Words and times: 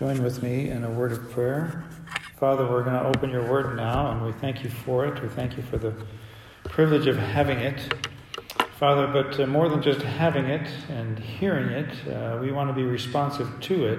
Join 0.00 0.22
with 0.22 0.42
me 0.42 0.70
in 0.70 0.82
a 0.82 0.90
word 0.90 1.12
of 1.12 1.30
prayer. 1.30 1.84
Father, 2.38 2.66
we're 2.66 2.82
going 2.82 2.94
to 2.94 3.04
open 3.04 3.28
your 3.28 3.46
word 3.46 3.76
now, 3.76 4.10
and 4.10 4.24
we 4.24 4.32
thank 4.32 4.64
you 4.64 4.70
for 4.70 5.04
it. 5.04 5.22
We 5.22 5.28
thank 5.28 5.58
you 5.58 5.62
for 5.62 5.76
the 5.76 5.94
privilege 6.64 7.06
of 7.06 7.18
having 7.18 7.58
it. 7.58 7.94
Father, 8.78 9.06
but 9.08 9.38
uh, 9.38 9.46
more 9.46 9.68
than 9.68 9.82
just 9.82 10.00
having 10.00 10.46
it 10.46 10.66
and 10.88 11.18
hearing 11.18 11.68
it, 11.68 12.08
uh, 12.08 12.38
we 12.40 12.50
want 12.50 12.70
to 12.70 12.72
be 12.72 12.82
responsive 12.82 13.60
to 13.60 13.88
it 13.88 13.98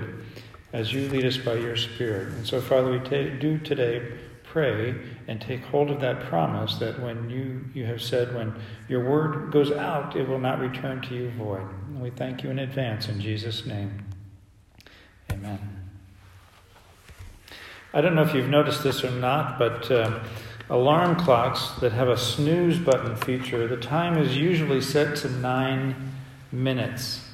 as 0.74 0.92
you 0.92 1.08
lead 1.10 1.24
us 1.24 1.38
by 1.38 1.54
your 1.54 1.76
Spirit. 1.76 2.30
And 2.30 2.48
so, 2.48 2.60
Father, 2.60 2.90
we 2.90 3.38
do 3.38 3.60
today 3.60 4.12
pray 4.44 4.96
and 5.28 5.40
take 5.40 5.64
hold 5.66 5.92
of 5.92 6.02
that 6.02 6.22
promise 6.22 6.78
that 6.78 7.00
when 7.00 7.30
you, 7.30 7.64
you 7.76 7.86
have 7.86 8.02
said, 8.02 8.34
when 8.34 8.56
your 8.90 9.08
word 9.08 9.52
goes 9.52 9.72
out, 9.72 10.16
it 10.16 10.28
will 10.28 10.40
not 10.40 10.58
return 10.58 11.00
to 11.02 11.14
you 11.14 11.30
void. 11.38 11.62
And 11.90 12.02
we 12.02 12.10
thank 12.10 12.42
you 12.42 12.50
in 12.50 12.58
advance 12.58 13.08
in 13.08 13.22
Jesus' 13.22 13.68
name. 13.68 14.04
Amen. 15.32 15.81
I 17.94 18.00
don't 18.00 18.16
know 18.16 18.22
if 18.22 18.34
you've 18.34 18.48
noticed 18.48 18.84
this 18.84 19.04
or 19.04 19.12
not, 19.12 19.60
but 19.60 19.92
uh, 19.92 20.22
alarm 20.70 21.18
clocks 21.18 21.72
that 21.82 21.92
have 21.92 22.08
a 22.08 22.18
snooze 22.18 22.80
button 22.80 23.18
feature, 23.18 23.68
the 23.68 23.76
time 23.76 24.18
is 24.18 24.38
usually 24.38 24.80
set 24.80 25.18
to 25.18 25.30
nine 25.30 26.14
minutes. 26.54 27.28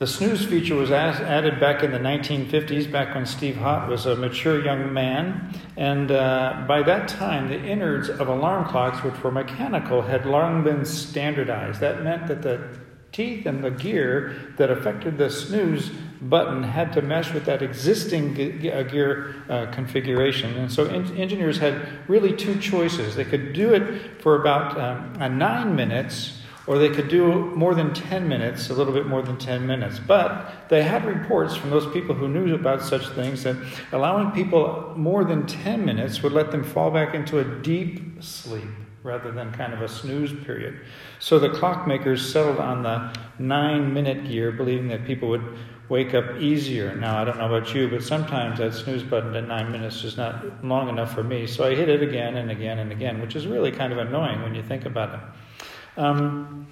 The 0.00 0.06
snooze 0.06 0.44
feature 0.44 0.74
was 0.74 0.90
added 0.90 1.60
back 1.60 1.82
in 1.82 1.92
the 1.92 1.98
1950s, 1.98 2.92
back 2.92 3.14
when 3.14 3.24
Steve 3.24 3.54
Hott 3.54 3.88
was 3.88 4.04
a 4.04 4.14
mature 4.16 4.62
young 4.62 4.92
man. 4.92 5.54
And 5.78 6.10
uh, 6.10 6.64
by 6.68 6.82
that 6.82 7.08
time, 7.08 7.48
the 7.48 7.58
innards 7.58 8.10
of 8.10 8.28
alarm 8.28 8.66
clocks, 8.66 9.02
which 9.02 9.22
were 9.22 9.30
mechanical, 9.30 10.02
had 10.02 10.26
long 10.26 10.62
been 10.62 10.84
standardized. 10.84 11.80
That 11.80 12.02
meant 12.02 12.26
that 12.26 12.42
the 12.42 12.68
teeth 13.14 13.46
and 13.46 13.62
the 13.62 13.70
gear 13.70 14.34
that 14.56 14.70
affected 14.70 15.16
the 15.16 15.30
snooze 15.30 15.90
button 16.20 16.62
had 16.62 16.92
to 16.92 17.00
mesh 17.00 17.32
with 17.32 17.44
that 17.44 17.62
existing 17.62 18.32
uh, 18.68 18.82
gear 18.82 19.36
uh, 19.48 19.66
configuration. 19.70 20.54
And 20.56 20.70
so 20.70 20.86
en- 20.86 21.16
engineers 21.16 21.58
had 21.58 21.86
really 22.08 22.34
two 22.34 22.58
choices. 22.58 23.14
They 23.14 23.24
could 23.24 23.52
do 23.52 23.72
it 23.72 24.20
for 24.20 24.40
about 24.40 24.78
um, 24.78 25.38
nine 25.38 25.76
minutes, 25.76 26.40
or 26.66 26.78
they 26.78 26.88
could 26.88 27.08
do 27.08 27.54
more 27.54 27.74
than 27.74 27.94
10 27.94 28.26
minutes, 28.26 28.70
a 28.70 28.74
little 28.74 28.92
bit 28.92 29.06
more 29.06 29.22
than 29.22 29.38
10 29.38 29.64
minutes. 29.64 30.00
But 30.00 30.68
they 30.68 30.82
had 30.82 31.04
reports 31.04 31.54
from 31.54 31.70
those 31.70 31.86
people 31.92 32.16
who 32.16 32.26
knew 32.26 32.54
about 32.54 32.82
such 32.82 33.06
things 33.10 33.44
that 33.44 33.56
allowing 33.92 34.32
people 34.32 34.92
more 34.96 35.24
than 35.24 35.46
10 35.46 35.84
minutes 35.84 36.22
would 36.22 36.32
let 36.32 36.50
them 36.50 36.64
fall 36.64 36.90
back 36.90 37.14
into 37.14 37.38
a 37.38 37.44
deep 37.44 38.22
sleep 38.22 38.83
rather 39.04 39.30
than 39.30 39.52
kind 39.52 39.74
of 39.74 39.82
a 39.82 39.88
snooze 39.88 40.32
period. 40.44 40.80
So 41.20 41.38
the 41.38 41.50
clockmakers 41.50 42.20
settled 42.32 42.58
on 42.58 42.82
the 42.82 43.14
nine 43.38 43.92
minute 43.92 44.26
gear, 44.26 44.50
believing 44.50 44.88
that 44.88 45.04
people 45.04 45.28
would 45.28 45.44
wake 45.90 46.14
up 46.14 46.40
easier. 46.40 46.96
Now, 46.96 47.18
I 47.20 47.24
don't 47.24 47.36
know 47.36 47.54
about 47.54 47.74
you, 47.74 47.86
but 47.88 48.02
sometimes 48.02 48.58
that 48.58 48.72
snooze 48.72 49.02
button 49.02 49.36
at 49.36 49.46
nine 49.46 49.70
minutes 49.70 50.02
is 50.02 50.16
not 50.16 50.64
long 50.64 50.88
enough 50.88 51.14
for 51.14 51.22
me. 51.22 51.46
So 51.46 51.64
I 51.64 51.74
hit 51.74 51.90
it 51.90 52.02
again 52.02 52.38
and 52.38 52.50
again 52.50 52.78
and 52.78 52.90
again, 52.90 53.20
which 53.20 53.36
is 53.36 53.46
really 53.46 53.70
kind 53.70 53.92
of 53.92 53.98
annoying 53.98 54.42
when 54.42 54.54
you 54.54 54.62
think 54.62 54.86
about 54.86 55.14
it. 55.14 56.00
Um, 56.00 56.66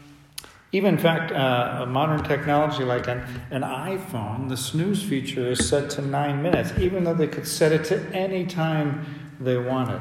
even 0.74 0.94
in 0.94 1.00
fact, 1.00 1.33
uh, 1.33 1.80
a 1.83 1.86
modern 1.86 2.24
technology 2.24 2.83
like 2.83 3.06
an, 3.06 3.22
an 3.50 3.61
iPhone, 3.61 4.48
the 4.48 4.56
snooze 4.56 5.02
feature 5.02 5.48
is 5.48 5.69
set 5.69 5.91
to 5.91 6.02
nine 6.02 6.42
minutes, 6.42 6.72
even 6.78 7.05
though 7.05 7.12
they 7.12 7.27
could 7.27 7.46
set 7.46 7.72
it 7.72 7.84
to 7.84 8.00
any 8.14 8.46
time 8.46 9.05
they 9.39 9.58
wanted. 9.58 10.00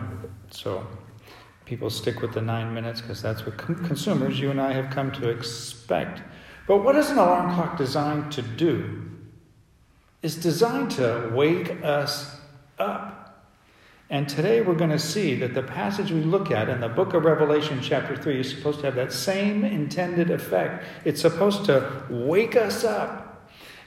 So 0.49 0.87
people 1.65 1.89
stick 1.89 2.21
with 2.21 2.33
the 2.33 2.41
nine 2.41 2.73
minutes 2.73 3.01
because 3.01 3.21
that's 3.21 3.45
what 3.45 3.57
con- 3.57 3.83
consumers, 3.85 4.39
you 4.39 4.51
and 4.51 4.59
I, 4.59 4.73
have 4.73 4.89
come 4.89 5.11
to 5.13 5.29
expect. 5.29 6.21
But 6.67 6.83
what 6.83 6.95
is 6.95 7.09
an 7.09 7.17
alarm 7.17 7.53
clock 7.53 7.77
designed 7.77 8.31
to 8.33 8.41
do? 8.41 9.09
It's 10.21 10.35
designed 10.35 10.91
to 10.91 11.31
wake 11.33 11.83
us 11.83 12.37
up. 12.77 13.21
And 14.09 14.27
today 14.27 14.61
we're 14.61 14.75
going 14.75 14.89
to 14.89 14.99
see 14.99 15.35
that 15.35 15.53
the 15.53 15.63
passage 15.63 16.11
we 16.11 16.21
look 16.21 16.51
at 16.51 16.67
in 16.67 16.81
the 16.81 16.89
book 16.89 17.13
of 17.13 17.23
Revelation, 17.23 17.79
chapter 17.81 18.15
3, 18.15 18.41
is 18.41 18.49
supposed 18.49 18.79
to 18.81 18.85
have 18.85 18.95
that 18.95 19.13
same 19.13 19.63
intended 19.63 20.29
effect. 20.29 20.83
It's 21.05 21.21
supposed 21.21 21.63
to 21.65 22.03
wake 22.09 22.57
us 22.57 22.83
up 22.83 23.20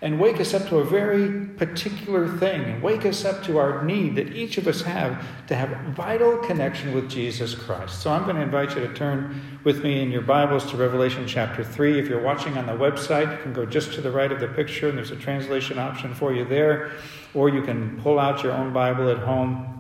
and 0.03 0.21
wake 0.21 0.41
us 0.41 0.53
up 0.55 0.69
to 0.69 0.78
a 0.78 0.84
very 0.84 1.47
particular 1.56 2.28
thing 2.38 2.62
and 2.65 2.82
wake 2.82 3.06
us 3.06 3.25
up 3.25 3.43
to 3.44 3.59
our 3.59 3.84
need 3.84 4.16
that 4.16 4.32
each 4.34 4.59
of 4.59 4.66
us 4.66 4.82
have 4.82 5.25
to 5.47 5.55
have 5.55 5.71
vital 5.94 6.37
connection 6.38 6.94
with 6.94 7.09
Jesus 7.09 7.55
Christ. 7.55 8.03
So 8.03 8.10
I'm 8.10 8.25
going 8.25 8.37
to 8.37 8.43
invite 8.43 8.75
you 8.75 8.87
to 8.87 8.93
turn 8.94 9.41
with 9.65 9.82
me 9.82 10.03
in 10.03 10.10
your 10.10 10.22
Bibles 10.22 10.71
to 10.71 10.77
Revelation 10.77 11.27
chapter 11.27 11.65
3. 11.65 11.99
If 11.99 12.09
you're 12.09 12.22
watching 12.22 12.59
on 12.59 12.66
the 12.66 12.72
website, 12.72 13.37
you 13.37 13.43
can 13.43 13.53
go 13.53 13.65
just 13.65 13.93
to 13.94 14.00
the 14.00 14.10
right 14.10 14.31
of 14.31 14.41
the 14.41 14.49
picture 14.49 14.88
and 14.88 14.99
there's 14.99 15.10
a 15.10 15.16
translation 15.16 15.78
option 15.78 16.15
for 16.15 16.32
you 16.32 16.44
there, 16.44 16.93
or 17.32 17.49
you 17.49 17.62
can 17.62 18.00
pull 18.03 18.19
out 18.19 18.43
your 18.43 18.53
own 18.53 18.72
Bible 18.72 19.09
at 19.09 19.19
home. 19.19 19.71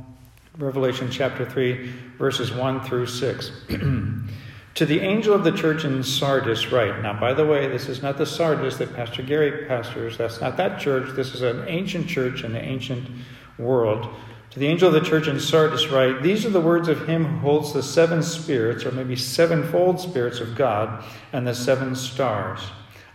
Revelation 0.56 1.10
chapter 1.10 1.44
3, 1.44 1.90
verses 2.16 2.52
1 2.52 2.84
through 2.84 3.06
6. 3.06 3.50
To 4.74 4.84
the 4.84 5.00
angel 5.00 5.34
of 5.34 5.44
the 5.44 5.52
church 5.52 5.84
in 5.84 6.02
Sardis, 6.02 6.72
write. 6.72 7.00
Now, 7.00 7.18
by 7.18 7.32
the 7.32 7.46
way, 7.46 7.68
this 7.68 7.88
is 7.88 8.02
not 8.02 8.18
the 8.18 8.26
Sardis 8.26 8.76
that 8.78 8.94
Pastor 8.94 9.22
Gary 9.22 9.66
pastors. 9.66 10.18
That's 10.18 10.40
not 10.40 10.56
that 10.56 10.80
church. 10.80 11.14
This 11.14 11.32
is 11.32 11.42
an 11.42 11.64
ancient 11.68 12.08
church 12.08 12.42
in 12.42 12.52
the 12.52 12.60
ancient 12.60 13.08
world. 13.56 14.12
To 14.50 14.58
the 14.58 14.66
angel 14.66 14.88
of 14.88 14.94
the 14.94 15.08
church 15.08 15.28
in 15.28 15.38
Sardis, 15.38 15.88
write 15.88 16.22
These 16.24 16.44
are 16.44 16.50
the 16.50 16.60
words 16.60 16.88
of 16.88 17.08
him 17.08 17.24
who 17.24 17.38
holds 17.38 17.72
the 17.72 17.84
seven 17.84 18.20
spirits, 18.20 18.84
or 18.84 18.90
maybe 18.90 19.14
sevenfold 19.14 20.00
spirits 20.00 20.40
of 20.40 20.56
God, 20.56 21.04
and 21.32 21.46
the 21.46 21.54
seven 21.54 21.94
stars. 21.94 22.60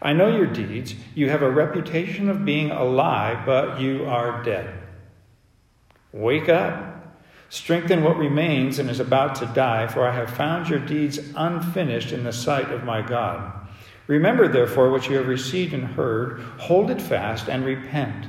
I 0.01 0.13
know 0.13 0.33
your 0.33 0.47
deeds. 0.47 0.95
You 1.13 1.29
have 1.29 1.41
a 1.41 1.51
reputation 1.51 2.29
of 2.29 2.45
being 2.45 2.71
alive, 2.71 3.45
but 3.45 3.81
you 3.81 4.05
are 4.05 4.41
dead. 4.43 4.73
Wake 6.13 6.47
up. 6.47 6.88
Strengthen 7.49 8.03
what 8.03 8.17
remains 8.17 8.77
and 8.77 8.89
is 8.89 8.99
about 8.99 9.35
to 9.35 9.45
die, 9.47 9.87
for 9.87 10.07
I 10.07 10.13
have 10.13 10.29
found 10.29 10.69
your 10.69 10.79
deeds 10.79 11.19
unfinished 11.35 12.11
in 12.11 12.23
the 12.23 12.31
sight 12.31 12.71
of 12.71 12.83
my 12.83 13.01
God. 13.01 13.51
Remember, 14.05 14.47
therefore, 14.47 14.91
what 14.91 15.09
you 15.09 15.17
have 15.17 15.27
received 15.27 15.73
and 15.73 15.83
heard, 15.83 16.41
hold 16.57 16.91
it 16.91 17.01
fast, 17.01 17.47
and 17.47 17.65
repent. 17.65 18.27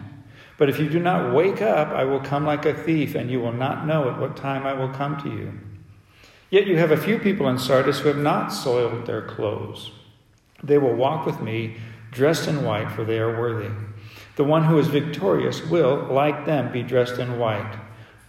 But 0.56 0.68
if 0.68 0.78
you 0.78 0.88
do 0.88 0.98
not 0.98 1.34
wake 1.34 1.62
up, 1.62 1.88
I 1.88 2.04
will 2.04 2.20
come 2.20 2.44
like 2.44 2.66
a 2.66 2.74
thief, 2.74 3.14
and 3.14 3.30
you 3.30 3.40
will 3.40 3.52
not 3.52 3.86
know 3.86 4.10
at 4.10 4.18
what 4.18 4.36
time 4.36 4.66
I 4.66 4.74
will 4.74 4.90
come 4.90 5.16
to 5.22 5.28
you. 5.30 5.52
Yet 6.50 6.66
you 6.66 6.76
have 6.78 6.90
a 6.90 6.96
few 6.96 7.18
people 7.18 7.48
in 7.48 7.58
Sardis 7.58 8.00
who 8.00 8.08
have 8.08 8.18
not 8.18 8.48
soiled 8.48 9.06
their 9.06 9.22
clothes. 9.22 9.92
They 10.62 10.78
will 10.78 10.94
walk 10.94 11.24
with 11.24 11.40
me, 11.40 11.76
dressed 12.10 12.48
in 12.48 12.64
white, 12.64 12.90
for 12.90 13.04
they 13.04 13.18
are 13.18 13.40
worthy. 13.40 13.70
The 14.36 14.44
one 14.44 14.64
who 14.64 14.78
is 14.78 14.88
victorious 14.88 15.64
will, 15.64 16.08
like 16.10 16.44
them, 16.44 16.72
be 16.72 16.82
dressed 16.82 17.18
in 17.18 17.38
white. 17.38 17.79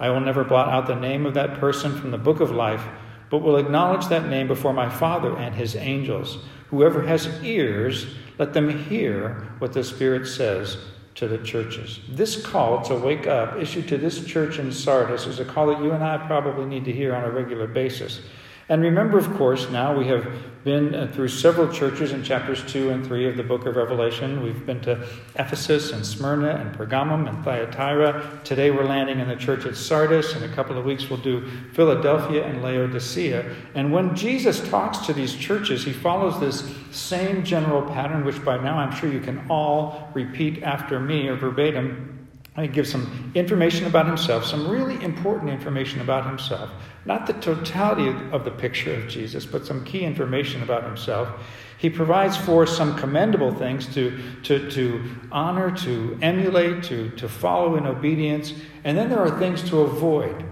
I 0.02 0.10
will 0.10 0.20
never 0.20 0.44
blot 0.44 0.70
out 0.70 0.88
the 0.88 0.96
name 0.96 1.28
of 1.28 1.36
that 1.36 1.60
person 1.60 1.96
from 1.96 2.10
the 2.10 2.18
book 2.18 2.40
of 2.40 2.50
life, 2.50 2.84
but 3.30 3.44
will 3.44 3.58
acknowledge 3.58 4.08
that 4.08 4.28
name 4.28 4.48
before 4.48 4.74
my 4.74 4.90
Father 4.90 5.38
and 5.38 5.54
his 5.54 5.76
angels. 5.76 6.40
Whoever 6.72 7.04
has 7.04 7.30
ears, 7.44 8.08
let 8.40 8.54
them 8.54 8.86
hear 8.86 9.48
what 9.60 9.74
the 9.74 9.84
Spirit 9.84 10.28
says 10.28 10.78
to 11.14 11.28
the 11.28 11.38
churches. 11.38 12.00
This 12.10 12.44
call 12.44 12.82
to 12.86 12.96
wake 12.96 13.28
up, 13.28 13.58
issued 13.58 13.88
to 13.90 13.98
this 14.00 14.26
church 14.26 14.58
in 14.58 14.72
Sardis, 14.72 15.28
is 15.28 15.40
a 15.40 15.46
call 15.46 15.68
that 15.68 15.84
you 15.84 15.92
and 15.92 16.04
I 16.04 16.18
probably 16.26 16.66
need 16.66 16.86
to 16.86 16.92
hear 16.92 17.14
on 17.14 17.24
a 17.24 17.30
regular 17.30 17.68
basis. 17.68 18.22
And 18.72 18.82
remember, 18.84 19.18
of 19.18 19.30
course, 19.34 19.70
now 19.70 19.94
we 19.94 20.08
have 20.08 20.26
been 20.64 20.96
uh, 20.96 21.12
through 21.14 21.28
several 21.28 21.70
churches 21.74 22.14
in 22.14 22.24
chapters 22.24 22.64
2 22.72 22.92
and 22.92 23.06
3 23.06 23.28
of 23.28 23.36
the 23.36 23.44
book 23.44 23.66
of 23.66 23.76
Revelation. 23.76 24.42
We've 24.42 24.66
been 24.66 24.80
to 24.84 25.06
Ephesus 25.36 25.92
and 25.92 26.06
Smyrna 26.06 26.52
and 26.52 26.74
Pergamum 26.74 27.28
and 27.28 27.44
Thyatira. 27.44 28.40
Today 28.46 28.72
we're 28.72 28.86
landing 28.86 29.20
in 29.20 29.28
the 29.28 29.36
church 29.36 29.66
at 29.66 29.76
Sardis. 29.76 30.38
In 30.38 30.44
a 30.44 30.56
couple 30.56 30.78
of 30.78 30.86
weeks 30.86 31.10
we'll 31.10 31.20
do 31.20 31.46
Philadelphia 31.74 32.46
and 32.46 32.64
Laodicea. 32.64 33.54
And 33.76 33.92
when 33.92 34.16
Jesus 34.16 34.66
talks 34.70 35.00
to 35.00 35.12
these 35.12 35.36
churches, 35.36 35.84
he 35.84 35.92
follows 35.92 36.40
this 36.40 36.74
same 36.92 37.44
general 37.44 37.82
pattern, 37.82 38.24
which 38.24 38.42
by 38.46 38.56
now 38.58 38.78
I'm 38.78 38.96
sure 38.96 39.12
you 39.12 39.20
can 39.20 39.46
all 39.50 40.10
repeat 40.14 40.64
after 40.64 40.98
me 40.98 41.28
or 41.28 41.36
verbatim. 41.36 42.11
He 42.60 42.68
gives 42.68 42.92
some 42.92 43.32
information 43.34 43.88
about 43.88 44.08
himself, 44.08 44.46
some 44.46 44.68
really 44.68 45.02
important 45.02 45.50
information 45.50 46.02
about 46.02 46.26
himself. 46.26 46.70
Not 47.06 47.26
the 47.26 47.34
totality 47.34 48.10
of 48.32 48.44
the 48.44 48.52
picture 48.52 48.94
of 48.94 49.08
Jesus, 49.08 49.46
but 49.46 49.66
some 49.66 49.86
key 49.86 50.02
information 50.02 50.62
about 50.62 50.84
himself. 50.84 51.30
He 51.78 51.90
provides 51.90 52.36
for 52.36 52.68
some 52.68 52.98
commendable 52.98 53.54
things 53.54 53.92
to, 53.96 54.20
to, 54.44 54.70
to 54.72 55.04
honor, 55.32 55.72
to 55.78 56.20
emulate, 56.22 56.84
to, 56.84 57.10
to 57.12 57.30
follow 57.30 57.78
in 57.78 57.88
obedience. 57.88 58.54
And 58.84 58.98
then 58.98 59.10
there 59.10 59.20
are 59.20 59.40
things 59.40 59.68
to 59.70 59.80
avoid. 59.82 60.46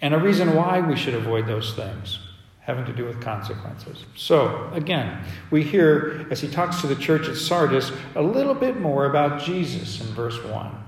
And 0.00 0.14
a 0.14 0.18
reason 0.18 0.54
why 0.54 0.80
we 0.80 0.96
should 0.96 1.14
avoid 1.14 1.46
those 1.46 1.74
things 1.74 2.20
having 2.60 2.84
to 2.84 2.92
do 2.92 3.04
with 3.04 3.20
consequences. 3.20 4.06
So, 4.16 4.70
again, 4.72 5.22
we 5.50 5.62
hear 5.62 6.26
as 6.30 6.40
he 6.40 6.48
talks 6.48 6.80
to 6.80 6.88
the 6.88 6.96
church 6.96 7.28
at 7.28 7.36
Sardis 7.36 7.92
a 8.16 8.22
little 8.22 8.54
bit 8.54 8.80
more 8.80 9.06
about 9.06 9.40
Jesus 9.40 10.00
in 10.00 10.06
verse 10.14 10.42
1. 10.42 10.85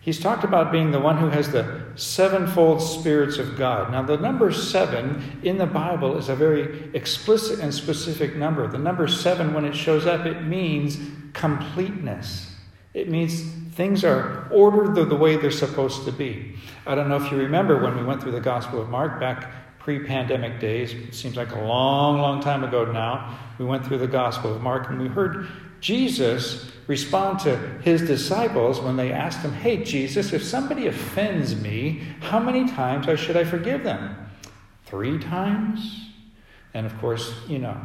He's 0.00 0.18
talked 0.18 0.44
about 0.44 0.72
being 0.72 0.92
the 0.92 1.00
one 1.00 1.18
who 1.18 1.28
has 1.28 1.52
the 1.52 1.82
sevenfold 1.94 2.80
spirits 2.80 3.36
of 3.36 3.58
God. 3.58 3.92
Now, 3.92 4.02
the 4.02 4.16
number 4.16 4.50
seven 4.50 5.40
in 5.42 5.58
the 5.58 5.66
Bible 5.66 6.16
is 6.16 6.30
a 6.30 6.34
very 6.34 6.90
explicit 6.94 7.60
and 7.60 7.72
specific 7.72 8.34
number. 8.34 8.66
The 8.66 8.78
number 8.78 9.06
seven, 9.06 9.52
when 9.52 9.66
it 9.66 9.76
shows 9.76 10.06
up, 10.06 10.24
it 10.24 10.42
means 10.42 10.98
completeness. 11.34 12.54
It 12.94 13.10
means 13.10 13.44
Things 13.80 14.04
are 14.04 14.46
ordered 14.50 14.94
the, 14.94 15.04
the 15.04 15.16
way 15.16 15.36
they're 15.36 15.50
supposed 15.50 16.04
to 16.04 16.12
be. 16.12 16.54
I 16.86 16.94
don't 16.94 17.08
know 17.08 17.16
if 17.16 17.30
you 17.30 17.38
remember 17.38 17.82
when 17.82 17.96
we 17.96 18.04
went 18.04 18.20
through 18.20 18.32
the 18.32 18.40
Gospel 18.40 18.78
of 18.82 18.90
Mark 18.90 19.20
back 19.20 19.59
pre 19.80 19.98
pandemic 19.98 20.60
days. 20.60 20.92
It 20.92 21.14
seems 21.14 21.36
like 21.36 21.52
a 21.52 21.60
long, 21.60 22.20
long 22.20 22.40
time 22.40 22.62
ago 22.62 22.84
now. 22.84 23.36
We 23.58 23.64
went 23.64 23.84
through 23.84 23.98
the 23.98 24.06
Gospel 24.06 24.54
of 24.54 24.62
Mark 24.62 24.88
and 24.90 25.00
we 25.00 25.08
heard 25.08 25.48
Jesus 25.80 26.70
respond 26.86 27.40
to 27.40 27.56
his 27.82 28.02
disciples 28.02 28.80
when 28.80 28.96
they 28.96 29.10
asked 29.10 29.40
him, 29.40 29.52
Hey, 29.52 29.82
Jesus, 29.82 30.32
if 30.32 30.44
somebody 30.44 30.86
offends 30.86 31.56
me, 31.56 32.02
how 32.20 32.38
many 32.38 32.68
times 32.68 33.06
should 33.18 33.36
I 33.36 33.44
forgive 33.44 33.82
them? 33.82 34.16
Three 34.84 35.18
times? 35.18 36.08
And 36.74 36.86
of 36.86 36.96
course, 36.98 37.32
you 37.48 37.58
know, 37.58 37.76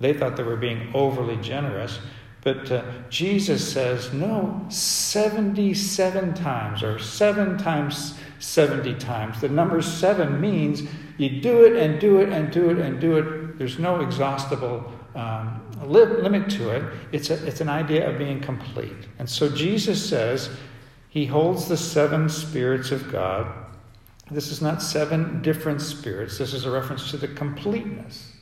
they 0.00 0.12
thought 0.12 0.36
they 0.36 0.42
were 0.42 0.56
being 0.56 0.90
overly 0.94 1.36
generous. 1.36 1.98
But 2.42 2.70
uh, 2.70 2.84
Jesus 3.08 3.72
says, 3.72 4.12
no, 4.12 4.64
77 4.68 6.34
times 6.34 6.82
or 6.82 6.98
seven 6.98 7.58
times 7.58 8.18
70 8.38 8.94
times. 8.94 9.40
The 9.40 9.48
number 9.48 9.82
seven 9.82 10.40
means 10.40 10.82
you 11.16 11.40
do 11.40 11.64
it 11.64 11.76
and 11.76 12.00
do 12.00 12.20
it 12.20 12.30
and 12.30 12.50
do 12.50 12.70
it 12.70 12.78
and 12.78 13.00
do 13.00 13.18
it. 13.18 13.58
There's 13.58 13.78
no 13.78 14.00
exhaustible 14.00 14.92
um, 15.14 15.60
limit 15.84 16.48
to 16.50 16.70
it. 16.70 16.84
It's, 17.12 17.30
a, 17.30 17.46
it's 17.46 17.60
an 17.60 17.68
idea 17.68 18.08
of 18.08 18.18
being 18.18 18.40
complete. 18.40 19.08
And 19.18 19.28
so 19.28 19.48
Jesus 19.48 20.08
says 20.08 20.50
he 21.08 21.26
holds 21.26 21.68
the 21.68 21.76
seven 21.76 22.28
spirits 22.28 22.90
of 22.90 23.10
God. 23.10 23.52
This 24.30 24.50
is 24.50 24.60
not 24.60 24.82
seven 24.82 25.40
different 25.42 25.80
spirits, 25.80 26.38
this 26.38 26.52
is 26.52 26.66
a 26.66 26.70
reference 26.70 27.10
to 27.10 27.16
the 27.16 27.28
completeness. 27.28 28.32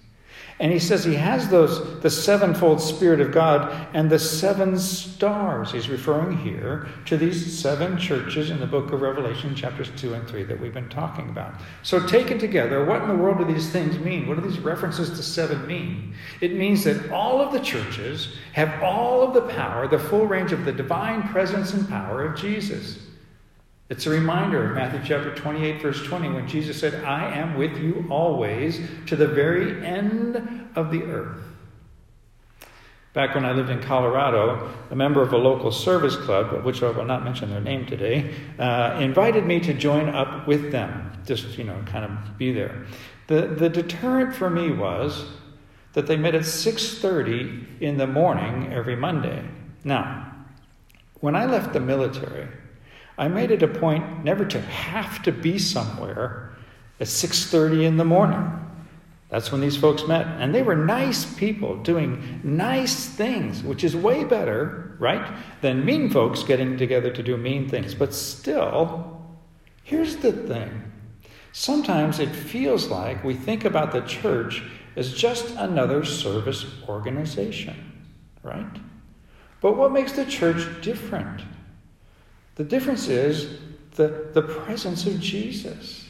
And 0.58 0.72
he 0.72 0.78
says 0.78 1.04
he 1.04 1.14
has 1.14 1.50
those, 1.50 2.00
the 2.00 2.08
sevenfold 2.08 2.80
Spirit 2.80 3.20
of 3.20 3.30
God 3.30 3.88
and 3.92 4.08
the 4.08 4.18
seven 4.18 4.78
stars. 4.78 5.70
He's 5.70 5.90
referring 5.90 6.38
here 6.38 6.88
to 7.04 7.18
these 7.18 7.58
seven 7.58 7.98
churches 7.98 8.48
in 8.48 8.58
the 8.58 8.66
book 8.66 8.90
of 8.90 9.02
Revelation, 9.02 9.54
chapters 9.54 9.90
2 9.96 10.14
and 10.14 10.26
3, 10.26 10.44
that 10.44 10.58
we've 10.58 10.72
been 10.72 10.88
talking 10.88 11.28
about. 11.28 11.60
So, 11.82 12.06
taken 12.06 12.38
together, 12.38 12.86
what 12.86 13.02
in 13.02 13.08
the 13.08 13.14
world 13.14 13.36
do 13.36 13.44
these 13.44 13.68
things 13.68 13.98
mean? 13.98 14.26
What 14.26 14.42
do 14.42 14.48
these 14.48 14.58
references 14.58 15.10
to 15.10 15.22
seven 15.22 15.66
mean? 15.66 16.14
It 16.40 16.54
means 16.54 16.84
that 16.84 17.10
all 17.10 17.42
of 17.42 17.52
the 17.52 17.60
churches 17.60 18.36
have 18.54 18.82
all 18.82 19.22
of 19.22 19.34
the 19.34 19.52
power, 19.54 19.86
the 19.86 19.98
full 19.98 20.26
range 20.26 20.52
of 20.52 20.64
the 20.64 20.72
divine 20.72 21.22
presence 21.28 21.74
and 21.74 21.86
power 21.86 22.24
of 22.24 22.40
Jesus. 22.40 23.05
It's 23.88 24.04
a 24.06 24.10
reminder 24.10 24.68
of 24.68 24.74
Matthew 24.74 25.00
chapter 25.04 25.32
28, 25.32 25.80
verse 25.80 26.02
20, 26.02 26.30
when 26.30 26.48
Jesus 26.48 26.80
said, 26.80 27.04
I 27.04 27.36
am 27.36 27.56
with 27.56 27.76
you 27.78 28.04
always 28.10 28.80
to 29.06 29.14
the 29.14 29.28
very 29.28 29.86
end 29.86 30.70
of 30.74 30.90
the 30.90 31.04
earth. 31.04 31.40
Back 33.12 33.36
when 33.36 33.44
I 33.44 33.52
lived 33.52 33.70
in 33.70 33.80
Colorado, 33.80 34.74
a 34.90 34.96
member 34.96 35.22
of 35.22 35.32
a 35.32 35.38
local 35.38 35.70
service 35.70 36.16
club, 36.16 36.64
which 36.64 36.82
I 36.82 36.90
will 36.90 37.04
not 37.04 37.24
mention 37.24 37.48
their 37.48 37.60
name 37.60 37.86
today, 37.86 38.34
uh, 38.58 38.98
invited 39.00 39.46
me 39.46 39.60
to 39.60 39.72
join 39.72 40.08
up 40.08 40.48
with 40.48 40.72
them, 40.72 41.12
just, 41.24 41.56
you 41.56 41.62
know, 41.62 41.80
kind 41.86 42.04
of 42.04 42.36
be 42.36 42.52
there. 42.52 42.86
The, 43.28 43.42
the 43.46 43.68
deterrent 43.68 44.34
for 44.34 44.50
me 44.50 44.72
was 44.72 45.26
that 45.92 46.08
they 46.08 46.16
met 46.16 46.34
at 46.34 46.42
6.30 46.42 47.80
in 47.80 47.98
the 47.98 48.06
morning 48.06 48.72
every 48.72 48.96
Monday. 48.96 49.44
Now, 49.84 50.34
when 51.20 51.36
I 51.36 51.46
left 51.46 51.72
the 51.72 51.80
military, 51.80 52.48
I 53.18 53.28
made 53.28 53.50
it 53.50 53.62
a 53.62 53.68
point 53.68 54.24
never 54.24 54.44
to 54.44 54.60
have 54.60 55.22
to 55.22 55.32
be 55.32 55.58
somewhere 55.58 56.50
at 57.00 57.08
6:30 57.08 57.84
in 57.84 57.96
the 57.96 58.04
morning. 58.04 58.50
That's 59.28 59.50
when 59.50 59.60
these 59.60 59.76
folks 59.76 60.06
met. 60.06 60.26
And 60.38 60.54
they 60.54 60.62
were 60.62 60.76
nice 60.76 61.24
people 61.34 61.76
doing 61.76 62.40
nice 62.44 63.06
things, 63.06 63.62
which 63.62 63.82
is 63.82 63.96
way 63.96 64.24
better, 64.24 64.96
right, 64.98 65.26
than 65.62 65.84
mean 65.84 66.10
folks 66.10 66.44
getting 66.44 66.76
together 66.76 67.10
to 67.10 67.22
do 67.22 67.36
mean 67.36 67.68
things. 67.68 67.94
But 67.94 68.14
still, 68.14 69.20
here's 69.82 70.16
the 70.16 70.32
thing. 70.32 70.92
Sometimes 71.52 72.18
it 72.18 72.28
feels 72.28 72.88
like 72.88 73.24
we 73.24 73.34
think 73.34 73.64
about 73.64 73.90
the 73.90 74.02
church 74.02 74.62
as 74.94 75.12
just 75.12 75.54
another 75.56 76.04
service 76.04 76.66
organization, 76.88 77.76
right? 78.42 78.76
But 79.60 79.76
what 79.76 79.92
makes 79.92 80.12
the 80.12 80.24
church 80.24 80.66
different? 80.82 81.42
The 82.56 82.64
difference 82.64 83.08
is 83.08 83.60
the, 83.92 84.28
the 84.32 84.42
presence 84.42 85.06
of 85.06 85.20
Jesus. 85.20 86.04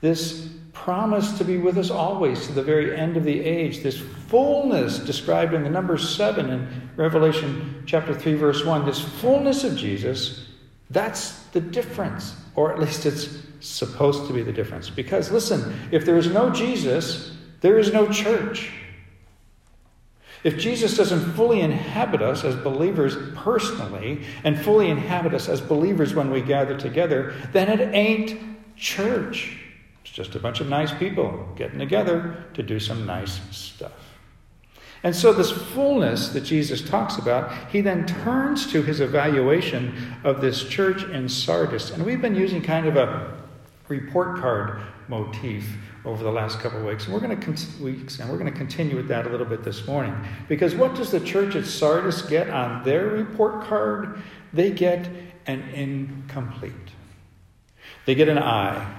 This 0.00 0.48
promise 0.72 1.36
to 1.38 1.44
be 1.44 1.58
with 1.58 1.76
us 1.76 1.90
always 1.90 2.46
to 2.46 2.52
the 2.52 2.62
very 2.62 2.96
end 2.96 3.16
of 3.16 3.24
the 3.24 3.40
age. 3.40 3.82
This 3.82 3.98
fullness 4.28 4.98
described 5.00 5.54
in 5.54 5.64
the 5.64 5.70
number 5.70 5.98
seven 5.98 6.50
in 6.50 6.90
Revelation 6.96 7.82
chapter 7.84 8.14
3, 8.14 8.34
verse 8.34 8.64
1. 8.64 8.86
This 8.86 9.00
fullness 9.00 9.64
of 9.64 9.76
Jesus, 9.76 10.46
that's 10.90 11.42
the 11.48 11.60
difference. 11.60 12.36
Or 12.54 12.72
at 12.72 12.78
least 12.78 13.06
it's 13.06 13.42
supposed 13.60 14.28
to 14.28 14.32
be 14.32 14.42
the 14.42 14.52
difference. 14.52 14.88
Because 14.88 15.32
listen, 15.32 15.78
if 15.90 16.04
there 16.04 16.16
is 16.16 16.28
no 16.28 16.50
Jesus, 16.50 17.36
there 17.60 17.78
is 17.78 17.92
no 17.92 18.08
church. 18.08 18.70
If 20.44 20.58
Jesus 20.58 20.96
doesn't 20.96 21.32
fully 21.32 21.60
inhabit 21.60 22.22
us 22.22 22.44
as 22.44 22.54
believers 22.54 23.16
personally 23.34 24.24
and 24.44 24.58
fully 24.58 24.88
inhabit 24.88 25.34
us 25.34 25.48
as 25.48 25.60
believers 25.60 26.14
when 26.14 26.30
we 26.30 26.40
gather 26.40 26.76
together, 26.76 27.34
then 27.52 27.68
it 27.68 27.92
ain't 27.94 28.40
church. 28.76 29.58
It's 30.04 30.12
just 30.12 30.34
a 30.36 30.38
bunch 30.38 30.60
of 30.60 30.68
nice 30.68 30.92
people 30.92 31.48
getting 31.56 31.78
together 31.78 32.44
to 32.54 32.62
do 32.62 32.78
some 32.78 33.04
nice 33.04 33.40
stuff. 33.50 33.92
And 35.04 35.14
so, 35.14 35.32
this 35.32 35.52
fullness 35.52 36.30
that 36.30 36.40
Jesus 36.40 36.82
talks 36.82 37.18
about, 37.18 37.70
he 37.70 37.80
then 37.80 38.04
turns 38.04 38.70
to 38.72 38.82
his 38.82 39.00
evaluation 39.00 40.16
of 40.24 40.40
this 40.40 40.64
church 40.64 41.04
in 41.04 41.28
Sardis. 41.28 41.90
And 41.90 42.04
we've 42.04 42.20
been 42.20 42.34
using 42.34 42.62
kind 42.62 42.86
of 42.86 42.96
a 42.96 43.32
report 43.86 44.40
card 44.40 44.80
motif 45.06 45.76
over 46.08 46.24
the 46.24 46.32
last 46.32 46.58
couple 46.60 46.78
of 46.78 46.86
weeks. 46.86 47.04
And 47.04 47.12
we're 47.12 47.20
going 47.20 47.38
to 47.38 47.44
con- 47.44 47.82
weeks, 47.82 48.18
and 48.18 48.30
we're 48.30 48.38
going 48.38 48.50
to 48.50 48.58
continue 48.58 48.96
with 48.96 49.08
that 49.08 49.26
a 49.26 49.28
little 49.28 49.46
bit 49.46 49.62
this 49.62 49.86
morning. 49.86 50.16
Because 50.48 50.74
what 50.74 50.94
does 50.94 51.10
the 51.10 51.20
church 51.20 51.54
at 51.54 51.66
Sardis 51.66 52.22
get 52.22 52.48
on 52.48 52.82
their 52.82 53.08
report 53.08 53.62
card? 53.64 54.22
They 54.54 54.70
get 54.70 55.06
an 55.46 55.60
incomplete. 55.74 56.72
They 58.06 58.14
get 58.14 58.28
an 58.30 58.38
I. 58.38 58.94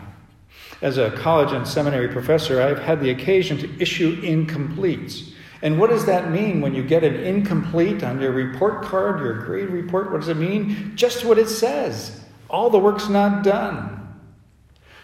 As 0.84 1.00
a 1.00 1.10
college 1.10 1.52
and 1.52 1.68
seminary 1.68 2.10
professor, 2.10 2.62
I've 2.62 2.80
had 2.80 3.02
the 3.02 3.10
occasion 3.10 3.58
to 3.58 3.82
issue 3.82 4.22
incompletes. 4.22 5.34
And 5.64 5.80
what 5.80 5.90
does 5.90 6.06
that 6.06 6.30
mean 6.30 6.62
when 6.62 6.76
you 6.76 6.84
get 6.84 7.04
an 7.04 7.16
incomplete 7.16 8.04
on 8.04 8.22
your 8.22 8.32
report 8.32 8.84
card, 8.84 9.20
your 9.20 9.42
grade 9.46 9.70
report? 9.70 10.12
What 10.12 10.22
does 10.22 10.30
it 10.30 10.38
mean? 10.38 10.94
Just 10.96 11.26
what 11.26 11.40
it 11.40 11.50
says. 11.50 12.24
All 12.52 12.70
the 12.70 12.78
work's 12.78 13.10
not 13.10 13.44
done. 13.44 13.96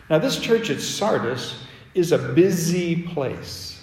Now, 0.08 0.20
this 0.20 0.40
church 0.40 0.70
at 0.70 0.80
Sardis 0.80 1.66
is 1.96 2.12
a 2.12 2.18
busy 2.18 3.02
place. 3.02 3.82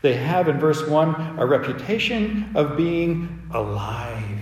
They 0.00 0.14
have, 0.14 0.48
in 0.48 0.58
verse 0.58 0.86
1, 0.86 1.38
a 1.38 1.46
reputation 1.46 2.52
of 2.54 2.76
being 2.76 3.48
alive, 3.52 4.40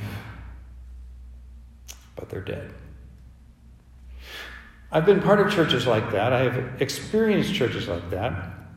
but 2.17 2.29
they're 2.29 2.41
dead. 2.41 2.73
I've 4.93 5.07
been 5.07 5.21
part 5.21 5.41
of 5.41 5.53
churches 5.53 5.87
like 5.87 6.11
that. 6.13 6.33
I 6.33 6.41
have 6.41 6.83
experienced 6.83 7.55
churches 7.55 7.89
like 7.89 8.11
that. 8.11 8.33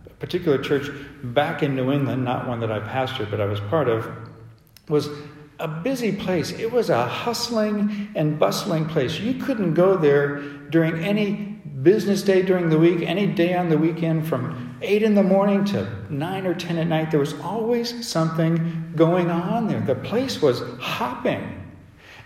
A 0.06 0.10
particular 0.20 0.58
church 0.58 0.90
back 1.24 1.64
in 1.64 1.76
New 1.76 1.92
England, 1.92 2.24
not 2.24 2.48
one 2.48 2.60
that 2.60 2.72
I 2.72 2.80
pastored, 2.80 3.32
but 3.32 3.42
I 3.42 3.46
was 3.46 3.60
part 3.62 3.88
of, 3.88 4.10
was 4.90 5.10
a 5.60 5.68
busy 5.68 6.12
place. 6.12 6.52
It 6.52 6.72
was 6.72 6.90
a 6.90 7.08
hustling 7.08 8.10
and 8.16 8.38
bustling 8.38 8.86
place. 8.86 9.20
You 9.20 9.36
couldn't 9.36 9.74
go 9.74 9.98
there 9.98 10.42
during 10.70 11.04
any 11.04 11.53
business 11.84 12.24
day 12.24 12.42
during 12.42 12.70
the 12.70 12.80
week, 12.80 13.02
any 13.02 13.28
day 13.28 13.56
on 13.56 13.70
the 13.70 13.78
weekend 13.78 14.28
from 14.28 14.78
8 14.82 15.04
in 15.04 15.16
the 15.16 15.24
morning 15.24 15.66
to 15.66 15.88
9 16.10 16.48
or 16.48 16.54
10 16.54 16.78
at 16.78 16.88
night, 16.88 17.12
there 17.12 17.20
was 17.20 17.34
always 17.42 18.08
something 18.08 18.94
going 18.96 19.30
on 19.30 19.68
there. 19.68 19.82
The 19.82 19.96
place 19.96 20.42
was 20.42 20.62
hopping. 20.80 21.60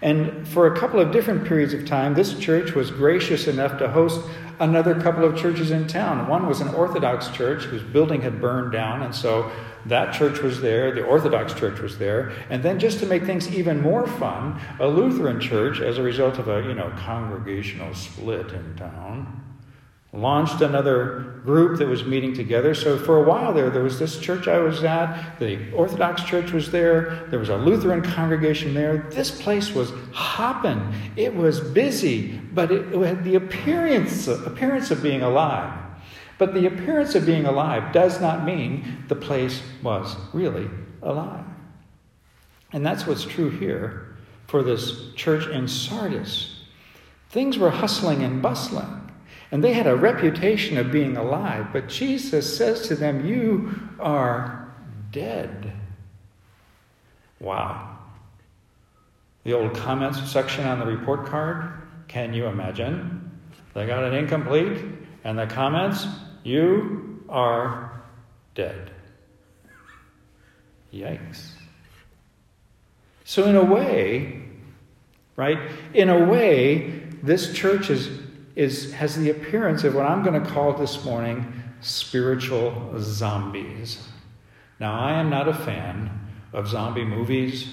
And 0.01 0.47
for 0.47 0.67
a 0.67 0.77
couple 0.77 0.99
of 0.99 1.11
different 1.11 1.47
periods 1.47 1.73
of 1.73 1.85
time, 1.85 2.13
this 2.13 2.37
church 2.37 2.75
was 2.75 2.91
gracious 2.91 3.47
enough 3.47 3.79
to 3.79 3.89
host 3.89 4.21
another 4.59 4.99
couple 4.99 5.23
of 5.23 5.35
churches 5.35 5.71
in 5.71 5.87
town. 5.87 6.27
One 6.27 6.47
was 6.47 6.61
an 6.61 6.69
Orthodox 6.69 7.29
church 7.29 7.63
whose 7.63 7.81
building 7.81 8.21
had 8.21 8.39
burned 8.39 8.71
down, 8.71 9.01
and 9.03 9.13
so 9.13 9.51
that 9.85 10.13
church 10.13 10.39
was 10.41 10.61
there, 10.61 10.93
the 10.93 11.03
Orthodox 11.03 11.53
church 11.53 11.79
was 11.79 11.97
there, 11.97 12.31
and 12.49 12.61
then 12.61 12.79
just 12.79 12.99
to 12.99 13.05
make 13.05 13.23
things 13.23 13.53
even 13.53 13.81
more 13.81 14.07
fun, 14.07 14.59
a 14.79 14.87
Lutheran 14.87 15.39
church, 15.39 15.79
as 15.79 15.97
a 15.97 16.03
result 16.03 16.37
of 16.37 16.47
a 16.47 16.61
you 16.63 16.73
know 16.73 16.91
congregational 16.97 17.93
split 17.93 18.51
in 18.51 18.75
town, 18.75 19.46
launched 20.17 20.61
another 20.61 21.39
group 21.45 21.77
that 21.79 21.87
was 21.87 22.03
meeting 22.03 22.33
together. 22.33 22.73
So 22.73 22.97
for 22.97 23.17
a 23.17 23.23
while 23.23 23.53
there, 23.53 23.69
there 23.69 23.83
was 23.83 23.99
this 23.99 24.19
church 24.19 24.47
I 24.47 24.59
was 24.59 24.83
at, 24.83 25.37
the 25.39 25.71
Orthodox 25.71 26.23
church 26.23 26.51
was 26.51 26.71
there, 26.71 27.25
there 27.29 27.39
was 27.39 27.49
a 27.49 27.55
Lutheran 27.55 28.01
congregation 28.01 28.73
there. 28.73 29.07
This 29.11 29.41
place 29.41 29.73
was 29.73 29.91
hopping. 30.11 30.93
It 31.15 31.33
was 31.33 31.59
busy, 31.59 32.39
but 32.53 32.71
it, 32.71 32.93
had 32.93 33.23
the 33.23 33.35
appearance, 33.35 34.27
appearance 34.27 34.91
of 34.91 35.01
being 35.01 35.21
alive. 35.21 35.73
But 36.37 36.53
the 36.53 36.67
appearance 36.67 37.15
of 37.15 37.25
being 37.25 37.45
alive 37.45 37.93
does 37.93 38.21
not 38.21 38.45
mean 38.45 39.05
the 39.07 39.15
place 39.15 39.61
was 39.81 40.15
really 40.33 40.69
alive. 41.01 41.45
And 42.73 42.85
that's 42.85 43.07
what's 43.07 43.23
true 43.23 43.49
here 43.49 44.15
for 44.47 44.63
this 44.63 45.13
church 45.15 45.47
in 45.47 45.67
Sardis. 45.67 46.63
Things 47.29 47.57
were 47.57 47.69
hustling 47.69 48.23
and 48.23 48.41
bustling, 48.41 49.06
and 49.51 49.63
they 49.63 49.73
had 49.73 49.87
a 49.87 49.95
reputation 49.95 50.77
of 50.77 50.91
being 50.91 51.15
alive, 51.15 51.67
but 51.71 51.87
Jesus 51.87 52.57
says 52.57 52.87
to 52.87 52.95
them, 52.95 53.25
You 53.25 53.79
are 53.99 54.73
dead. 55.11 55.71
Wow. 57.39 57.97
The 59.43 59.53
old 59.53 59.75
comments 59.75 60.29
section 60.29 60.65
on 60.65 60.79
the 60.79 60.85
report 60.85 61.27
card, 61.27 61.71
can 62.07 62.33
you 62.33 62.47
imagine? 62.47 63.31
They 63.73 63.85
got 63.85 64.03
it 64.03 64.13
incomplete, 64.13 64.83
and 65.23 65.39
the 65.39 65.47
comments, 65.47 66.05
You 66.43 67.23
are 67.29 68.01
dead. 68.55 68.91
Yikes. 70.93 71.51
So, 73.23 73.45
in 73.45 73.55
a 73.55 73.63
way, 73.63 74.41
right, 75.35 75.59
in 75.93 76.09
a 76.09 76.25
way, 76.25 77.03
this 77.21 77.53
church 77.53 77.89
is, 77.89 78.09
is, 78.57 78.91
has 78.93 79.15
the 79.15 79.29
appearance 79.29 79.83
of 79.83 79.93
what 79.93 80.07
I'm 80.07 80.23
going 80.23 80.41
to 80.41 80.49
call 80.49 80.73
this 80.73 81.05
morning 81.05 81.53
spiritual 81.79 82.91
zombies. 82.97 84.07
Now, 84.79 84.99
I 84.99 85.13
am 85.13 85.29
not 85.29 85.47
a 85.47 85.53
fan 85.53 86.09
of 86.53 86.67
zombie 86.67 87.05
movies 87.05 87.67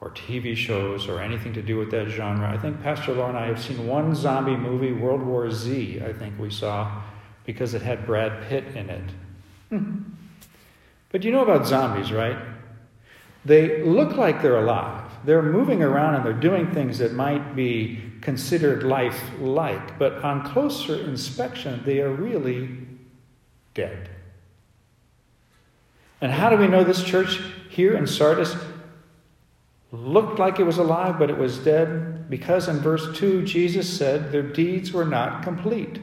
or 0.00 0.10
TV 0.10 0.56
shows 0.56 1.06
or 1.06 1.20
anything 1.20 1.52
to 1.52 1.62
do 1.62 1.76
with 1.76 1.92
that 1.92 2.08
genre. 2.08 2.52
I 2.52 2.58
think 2.58 2.82
Pastor 2.82 3.12
Laura 3.12 3.28
and 3.28 3.38
I 3.38 3.46
have 3.46 3.62
seen 3.62 3.86
one 3.86 4.12
zombie 4.12 4.56
movie, 4.56 4.92
World 4.92 5.22
War 5.22 5.52
Z, 5.52 6.00
I 6.04 6.12
think 6.12 6.36
we 6.36 6.50
saw, 6.50 7.00
because 7.44 7.74
it 7.74 7.82
had 7.82 8.04
Brad 8.04 8.48
Pitt 8.48 8.64
in 8.74 8.90
it. 8.90 9.10
Hmm. 9.68 9.98
But 11.10 11.22
you 11.22 11.30
know 11.30 11.42
about 11.42 11.64
zombies, 11.64 12.10
right? 12.10 12.38
They 13.44 13.84
look 13.84 14.16
like 14.16 14.42
they're 14.42 14.58
alive. 14.58 15.04
They're 15.24 15.42
moving 15.42 15.80
around 15.80 16.16
and 16.16 16.24
they're 16.24 16.32
doing 16.32 16.72
things 16.72 16.98
that 16.98 17.12
might 17.12 17.54
be 17.54 18.02
considered 18.20 18.82
life 18.82 19.20
like, 19.40 19.98
but 19.98 20.24
on 20.24 20.44
closer 20.44 20.96
inspection, 21.04 21.82
they 21.84 22.00
are 22.00 22.10
really 22.10 22.70
dead. 23.74 24.10
And 26.20 26.32
how 26.32 26.50
do 26.50 26.56
we 26.56 26.66
know 26.66 26.84
this 26.84 27.04
church 27.04 27.40
here 27.70 27.96
in 27.96 28.06
Sardis 28.06 28.56
looked 29.92 30.38
like 30.38 30.58
it 30.58 30.64
was 30.64 30.78
alive, 30.78 31.18
but 31.18 31.30
it 31.30 31.38
was 31.38 31.58
dead? 31.58 32.28
Because 32.28 32.68
in 32.68 32.78
verse 32.78 33.16
2, 33.16 33.44
Jesus 33.44 33.88
said 33.88 34.32
their 34.32 34.42
deeds 34.42 34.92
were 34.92 35.04
not 35.04 35.42
complete. 35.42 36.00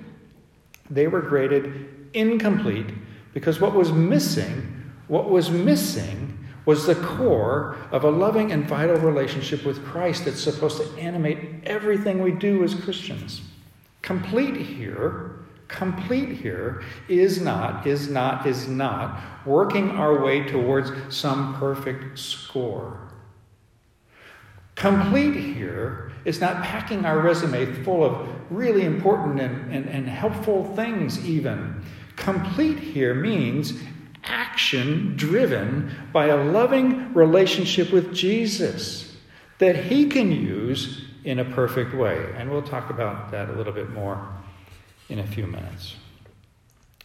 They 0.90 1.08
were 1.08 1.22
graded 1.22 2.10
incomplete 2.14 2.88
because 3.34 3.60
what 3.60 3.74
was 3.74 3.92
missing, 3.92 4.92
what 5.08 5.30
was 5.30 5.52
missing 5.52 6.45
was 6.66 6.86
the 6.86 6.96
core 6.96 7.78
of 7.92 8.04
a 8.04 8.10
loving 8.10 8.52
and 8.52 8.68
vital 8.68 8.98
relationship 8.98 9.66
with 9.66 9.86
Christ 9.86 10.26
that's 10.26 10.42
supposed 10.42 10.78
to 10.78 11.00
animate 11.00 11.64
everything 11.66 12.22
we 12.22 12.32
do 12.32 12.64
as 12.64 12.74
Christians. 12.74 13.42
Complete 14.02 14.56
here, 14.56 15.40
complete 15.68 16.38
here 16.38 16.84
is 17.08 17.42
not, 17.42 17.86
is 17.86 18.10
not, 18.10 18.46
is 18.46 18.68
not 18.68 19.22
working 19.46 19.92
our 19.92 20.24
way 20.24 20.44
towards 20.44 20.92
some 21.16 21.56
perfect 21.56 22.18
score. 22.18 23.00
Complete 24.76 25.36
here 25.36 26.12
is 26.26 26.42
not 26.42 26.62
packing 26.64 27.06
our 27.06 27.20
resume 27.20 27.66
full 27.84 28.04
of 28.04 28.28
really 28.50 28.84
important 28.84 29.40
and, 29.40 29.74
and, 29.74 29.88
and 29.88 30.08
helpful 30.08 30.76
things, 30.76 31.26
even. 31.26 31.82
Complete 32.16 32.80
here 32.80 33.14
means 33.14 33.74
action 34.26 35.16
driven 35.16 35.92
by 36.12 36.28
a 36.28 36.44
loving 36.44 37.14
relationship 37.14 37.92
with 37.92 38.14
Jesus 38.14 39.16
that 39.60 39.76
he 39.76 40.08
can 40.08 40.32
use 40.32 41.06
in 41.24 41.40
a 41.40 41.46
perfect 41.46 41.94
way. 41.94 42.34
And 42.38 42.50
we'll 42.50 42.62
talk 42.62 42.90
about 42.90 43.32
that 43.32 43.50
a 43.50 43.54
little 43.54 43.74
bit 43.74 43.90
more 43.90 44.28
in 45.10 45.20
a 45.20 45.28
few 45.28 45.48
minutes. 45.48 45.96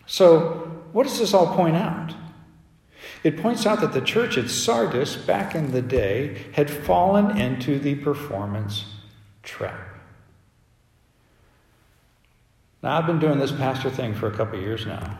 So, 0.06 0.82
what 0.92 1.04
does 1.04 1.18
this 1.18 1.34
all 1.34 1.54
point 1.54 1.76
out? 1.76 2.14
It 3.22 3.40
points 3.40 3.66
out 3.66 3.80
that 3.80 3.92
the 3.92 4.00
church 4.00 4.38
at 4.38 4.48
Sardis 4.50 5.16
back 5.16 5.54
in 5.54 5.72
the 5.72 5.82
day 5.82 6.46
had 6.52 6.70
fallen 6.70 7.36
into 7.36 7.78
the 7.78 7.94
performance 7.96 8.86
trap. 9.42 9.88
Now, 12.82 12.98
I've 12.98 13.06
been 13.06 13.18
doing 13.18 13.38
this 13.38 13.52
pastor 13.52 13.90
thing 13.90 14.14
for 14.14 14.26
a 14.26 14.32
couple 14.32 14.58
years 14.58 14.86
now. 14.86 15.18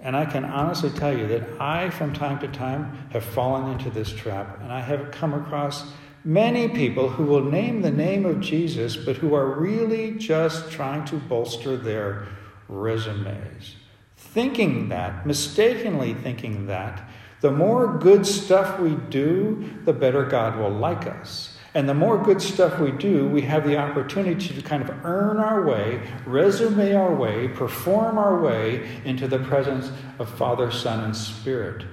And 0.00 0.16
I 0.16 0.26
can 0.26 0.44
honestly 0.44 0.90
tell 0.90 1.16
you 1.16 1.26
that 1.28 1.60
I, 1.60 1.90
from 1.90 2.12
time 2.12 2.38
to 2.40 2.48
time, 2.48 3.08
have 3.10 3.24
fallen 3.24 3.72
into 3.72 3.90
this 3.90 4.12
trap. 4.12 4.60
And 4.62 4.72
I 4.72 4.80
have 4.80 5.10
come 5.10 5.34
across 5.34 5.90
many 6.24 6.68
people 6.68 7.08
who 7.08 7.24
will 7.24 7.44
name 7.44 7.82
the 7.82 7.90
name 7.90 8.24
of 8.24 8.40
Jesus, 8.40 8.96
but 8.96 9.16
who 9.16 9.34
are 9.34 9.58
really 9.58 10.12
just 10.12 10.70
trying 10.70 11.04
to 11.06 11.16
bolster 11.16 11.76
their 11.76 12.28
resumes. 12.68 13.74
Thinking 14.16 14.88
that, 14.90 15.26
mistakenly 15.26 16.14
thinking 16.14 16.66
that, 16.66 17.08
the 17.40 17.50
more 17.50 17.98
good 17.98 18.26
stuff 18.26 18.78
we 18.80 18.94
do, 19.10 19.80
the 19.84 19.92
better 19.92 20.24
God 20.24 20.58
will 20.58 20.70
like 20.70 21.06
us. 21.06 21.57
And 21.78 21.88
the 21.88 21.94
more 21.94 22.18
good 22.18 22.42
stuff 22.42 22.80
we 22.80 22.90
do, 22.90 23.28
we 23.28 23.42
have 23.42 23.64
the 23.64 23.76
opportunity 23.76 24.52
to 24.52 24.62
kind 24.62 24.82
of 24.82 24.90
earn 25.04 25.36
our 25.36 25.64
way, 25.64 26.02
resume 26.26 26.92
our 26.92 27.14
way, 27.14 27.46
perform 27.46 28.18
our 28.18 28.40
way 28.40 29.00
into 29.04 29.28
the 29.28 29.38
presence 29.38 29.92
of 30.18 30.28
Father, 30.28 30.72
Son, 30.72 31.04
and 31.04 31.14
Spirit. 31.16 31.84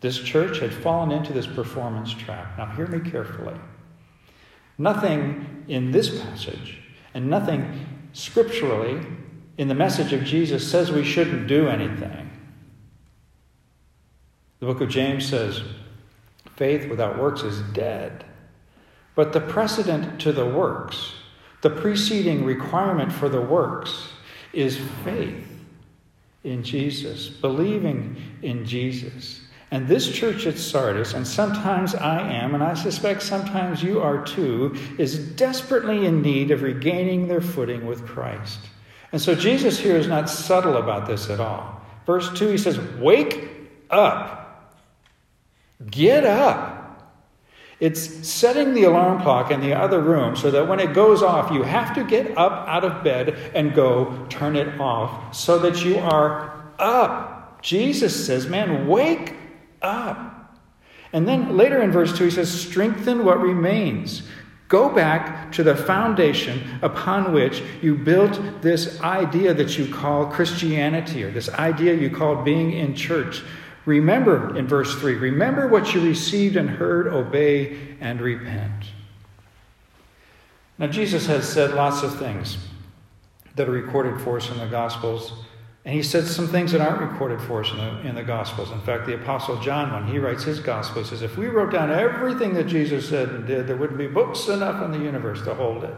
This 0.00 0.18
church 0.18 0.60
had 0.60 0.72
fallen 0.72 1.12
into 1.12 1.34
this 1.34 1.46
performance 1.46 2.14
trap. 2.14 2.56
Now, 2.56 2.74
hear 2.74 2.86
me 2.86 3.10
carefully. 3.10 3.60
Nothing 4.78 5.66
in 5.68 5.90
this 5.90 6.18
passage 6.22 6.78
and 7.12 7.28
nothing 7.28 7.86
scripturally 8.14 9.06
in 9.58 9.68
the 9.68 9.74
message 9.74 10.14
of 10.14 10.24
Jesus 10.24 10.66
says 10.66 10.90
we 10.90 11.04
shouldn't 11.04 11.46
do 11.46 11.68
anything. 11.68 12.30
The 14.60 14.66
book 14.66 14.80
of 14.80 14.88
James 14.88 15.28
says, 15.28 15.60
faith 16.56 16.88
without 16.88 17.18
works 17.18 17.42
is 17.42 17.60
dead. 17.74 18.25
But 19.16 19.32
the 19.32 19.40
precedent 19.40 20.20
to 20.20 20.30
the 20.30 20.46
works, 20.46 21.14
the 21.62 21.70
preceding 21.70 22.44
requirement 22.44 23.12
for 23.12 23.28
the 23.28 23.40
works, 23.40 24.10
is 24.52 24.78
faith 25.04 25.44
in 26.44 26.62
Jesus, 26.62 27.28
believing 27.28 28.16
in 28.42 28.64
Jesus. 28.64 29.40
And 29.72 29.88
this 29.88 30.12
church 30.12 30.46
at 30.46 30.58
Sardis, 30.58 31.14
and 31.14 31.26
sometimes 31.26 31.94
I 31.94 32.20
am, 32.20 32.54
and 32.54 32.62
I 32.62 32.74
suspect 32.74 33.22
sometimes 33.22 33.82
you 33.82 34.00
are 34.00 34.24
too, 34.24 34.76
is 34.96 35.18
desperately 35.34 36.06
in 36.06 36.22
need 36.22 36.52
of 36.52 36.62
regaining 36.62 37.26
their 37.26 37.40
footing 37.40 37.86
with 37.86 38.06
Christ. 38.06 38.60
And 39.12 39.20
so 39.20 39.34
Jesus 39.34 39.78
here 39.78 39.96
is 39.96 40.06
not 40.06 40.28
subtle 40.28 40.76
about 40.76 41.06
this 41.06 41.30
at 41.30 41.40
all. 41.40 41.80
Verse 42.04 42.32
2, 42.38 42.48
he 42.48 42.58
says, 42.58 42.78
Wake 42.98 43.48
up, 43.90 44.76
get 45.90 46.24
up. 46.24 46.75
It's 47.78 48.26
setting 48.26 48.72
the 48.72 48.84
alarm 48.84 49.20
clock 49.20 49.50
in 49.50 49.60
the 49.60 49.74
other 49.74 50.00
room 50.00 50.34
so 50.34 50.50
that 50.50 50.66
when 50.66 50.80
it 50.80 50.94
goes 50.94 51.22
off, 51.22 51.50
you 51.52 51.62
have 51.62 51.94
to 51.94 52.04
get 52.04 52.36
up 52.38 52.66
out 52.66 52.84
of 52.84 53.04
bed 53.04 53.36
and 53.54 53.74
go 53.74 54.26
turn 54.30 54.56
it 54.56 54.80
off 54.80 55.34
so 55.34 55.58
that 55.58 55.84
you 55.84 55.98
are 55.98 56.64
up. 56.78 57.62
Jesus 57.62 58.26
says, 58.26 58.46
Man, 58.46 58.86
wake 58.86 59.34
up. 59.82 60.56
And 61.12 61.28
then 61.28 61.56
later 61.56 61.82
in 61.82 61.92
verse 61.92 62.16
2, 62.16 62.24
he 62.24 62.30
says, 62.30 62.50
Strengthen 62.50 63.24
what 63.24 63.40
remains. 63.40 64.22
Go 64.68 64.88
back 64.88 65.52
to 65.52 65.62
the 65.62 65.76
foundation 65.76 66.78
upon 66.82 67.32
which 67.32 67.62
you 67.82 67.94
built 67.94 68.62
this 68.62 69.00
idea 69.00 69.54
that 69.54 69.78
you 69.78 69.92
call 69.92 70.26
Christianity 70.26 71.22
or 71.22 71.30
this 71.30 71.48
idea 71.50 71.94
you 71.94 72.10
call 72.10 72.42
being 72.42 72.72
in 72.72 72.94
church. 72.96 73.42
Remember, 73.86 74.56
in 74.56 74.66
verse 74.66 74.94
3, 74.96 75.14
remember 75.14 75.68
what 75.68 75.94
you 75.94 76.00
received 76.00 76.56
and 76.56 76.68
heard, 76.68 77.06
obey, 77.06 77.96
and 78.00 78.20
repent. 78.20 78.90
Now, 80.76 80.88
Jesus 80.88 81.26
has 81.26 81.48
said 81.48 81.72
lots 81.72 82.02
of 82.02 82.18
things 82.18 82.58
that 83.54 83.68
are 83.68 83.72
recorded 83.72 84.20
for 84.20 84.36
us 84.36 84.50
in 84.50 84.58
the 84.58 84.66
Gospels, 84.66 85.32
and 85.84 85.94
he 85.94 86.02
said 86.02 86.26
some 86.26 86.48
things 86.48 86.72
that 86.72 86.80
aren't 86.80 87.00
recorded 87.12 87.40
for 87.40 87.60
us 87.60 87.70
in 87.70 87.76
the, 87.76 88.00
in 88.08 88.14
the 88.16 88.24
Gospels. 88.24 88.72
In 88.72 88.80
fact, 88.80 89.06
the 89.06 89.14
Apostle 89.14 89.60
John, 89.60 89.92
when 89.92 90.12
he 90.12 90.18
writes 90.18 90.42
his 90.42 90.58
Gospel, 90.58 91.04
says, 91.04 91.22
If 91.22 91.38
we 91.38 91.46
wrote 91.46 91.70
down 91.70 91.92
everything 91.92 92.54
that 92.54 92.66
Jesus 92.66 93.08
said 93.08 93.28
and 93.28 93.46
did, 93.46 93.68
there 93.68 93.76
wouldn't 93.76 93.98
be 93.98 94.08
books 94.08 94.48
enough 94.48 94.82
in 94.82 94.90
the 94.90 94.98
universe 94.98 95.42
to 95.42 95.54
hold 95.54 95.84
it. 95.84 95.94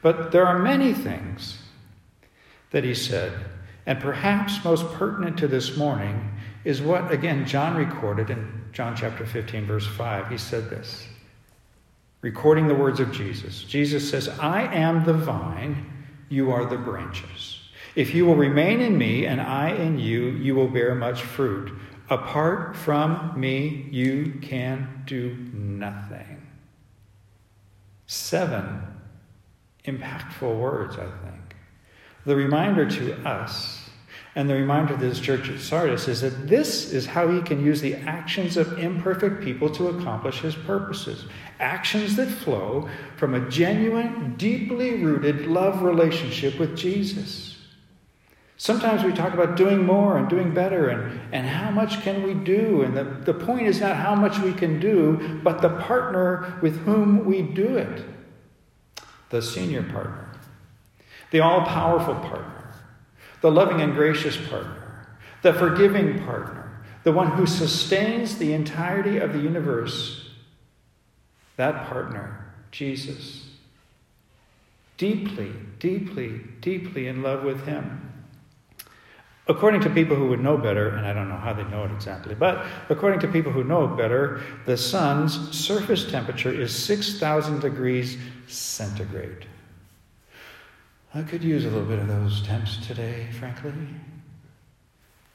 But 0.00 0.32
there 0.32 0.46
are 0.46 0.58
many 0.58 0.94
things 0.94 1.58
that 2.70 2.82
he 2.82 2.94
said, 2.94 3.32
and 3.84 4.00
perhaps 4.00 4.64
most 4.64 4.90
pertinent 4.94 5.36
to 5.38 5.48
this 5.48 5.76
morning 5.76 6.37
is 6.68 6.82
what, 6.82 7.10
again, 7.10 7.46
John 7.46 7.78
recorded 7.78 8.28
in 8.28 8.46
John 8.72 8.94
chapter 8.94 9.24
15, 9.24 9.64
verse 9.64 9.86
5. 9.86 10.28
He 10.28 10.36
said 10.36 10.68
this, 10.68 11.08
recording 12.20 12.68
the 12.68 12.74
words 12.74 13.00
of 13.00 13.10
Jesus. 13.10 13.64
Jesus 13.64 14.10
says, 14.10 14.28
I 14.28 14.64
am 14.74 15.02
the 15.02 15.14
vine, 15.14 15.90
you 16.28 16.52
are 16.52 16.66
the 16.66 16.76
branches. 16.76 17.58
If 17.94 18.14
you 18.14 18.26
will 18.26 18.36
remain 18.36 18.82
in 18.82 18.98
me 18.98 19.24
and 19.24 19.40
I 19.40 19.70
in 19.70 19.98
you, 19.98 20.26
you 20.26 20.54
will 20.54 20.68
bear 20.68 20.94
much 20.94 21.22
fruit. 21.22 21.72
Apart 22.10 22.76
from 22.76 23.32
me, 23.34 23.88
you 23.90 24.38
can 24.42 25.04
do 25.06 25.38
nothing. 25.54 26.46
Seven 28.06 28.82
impactful 29.86 30.60
words, 30.60 30.96
I 30.96 31.06
think. 31.06 31.56
The 32.26 32.36
reminder 32.36 32.84
to 32.90 33.26
us 33.26 33.87
and 34.34 34.48
the 34.48 34.54
reminder 34.54 34.94
to 34.94 35.00
this 35.00 35.20
church 35.20 35.48
at 35.48 35.58
Sardis 35.58 36.06
is 36.06 36.20
that 36.20 36.48
this 36.48 36.92
is 36.92 37.06
how 37.06 37.28
he 37.28 37.40
can 37.40 37.64
use 37.64 37.80
the 37.80 37.94
actions 37.94 38.56
of 38.56 38.78
imperfect 38.78 39.42
people 39.42 39.70
to 39.70 39.88
accomplish 39.88 40.40
his 40.40 40.54
purposes. 40.54 41.24
Actions 41.58 42.16
that 42.16 42.28
flow 42.28 42.88
from 43.16 43.34
a 43.34 43.48
genuine, 43.48 44.34
deeply 44.36 45.02
rooted 45.02 45.46
love 45.46 45.82
relationship 45.82 46.58
with 46.58 46.76
Jesus. 46.76 47.56
Sometimes 48.58 49.04
we 49.04 49.12
talk 49.12 49.34
about 49.34 49.56
doing 49.56 49.84
more 49.84 50.18
and 50.18 50.28
doing 50.28 50.52
better 50.52 50.88
and, 50.88 51.20
and 51.32 51.46
how 51.46 51.70
much 51.70 52.02
can 52.02 52.22
we 52.22 52.34
do. 52.34 52.82
And 52.82 52.96
the, 52.96 53.04
the 53.04 53.34
point 53.34 53.66
is 53.66 53.80
not 53.80 53.96
how 53.96 54.14
much 54.14 54.38
we 54.40 54.52
can 54.52 54.78
do, 54.80 55.40
but 55.42 55.62
the 55.62 55.70
partner 55.80 56.58
with 56.60 56.76
whom 56.80 57.24
we 57.24 57.42
do 57.42 57.76
it. 57.76 58.04
The 59.30 59.42
senior 59.42 59.82
partner, 59.82 60.28
the 61.30 61.40
all 61.40 61.62
powerful 61.62 62.14
partner 62.14 62.57
the 63.40 63.50
loving 63.50 63.80
and 63.80 63.94
gracious 63.94 64.36
partner, 64.36 65.08
the 65.42 65.52
forgiving 65.52 66.24
partner, 66.24 66.82
the 67.04 67.12
one 67.12 67.30
who 67.32 67.46
sustains 67.46 68.38
the 68.38 68.52
entirety 68.52 69.18
of 69.18 69.32
the 69.32 69.38
universe. 69.38 70.30
That 71.56 71.88
partner, 71.88 72.52
Jesus. 72.70 73.48
Deeply, 74.96 75.52
deeply, 75.78 76.40
deeply 76.60 77.06
in 77.06 77.22
love 77.22 77.44
with 77.44 77.64
Him. 77.64 78.04
According 79.48 79.80
to 79.80 79.90
people 79.90 80.14
who 80.14 80.28
would 80.28 80.40
know 80.40 80.58
better, 80.58 80.90
and 80.90 81.06
I 81.06 81.14
don't 81.14 81.30
know 81.30 81.36
how 81.36 81.54
they 81.54 81.64
know 81.64 81.84
it 81.84 81.90
exactly, 81.90 82.34
but 82.34 82.66
according 82.90 83.20
to 83.20 83.28
people 83.28 83.50
who 83.50 83.64
know 83.64 83.86
better, 83.86 84.42
the 84.66 84.76
sun's 84.76 85.56
surface 85.56 86.10
temperature 86.10 86.52
is 86.52 86.74
6,000 86.76 87.60
degrees 87.60 88.18
centigrade. 88.46 89.47
I 91.14 91.22
could 91.22 91.42
use 91.42 91.64
a 91.64 91.68
little 91.68 91.88
bit 91.88 91.98
of 91.98 92.08
those 92.08 92.42
temps 92.42 92.86
today, 92.86 93.28
frankly. 93.38 93.72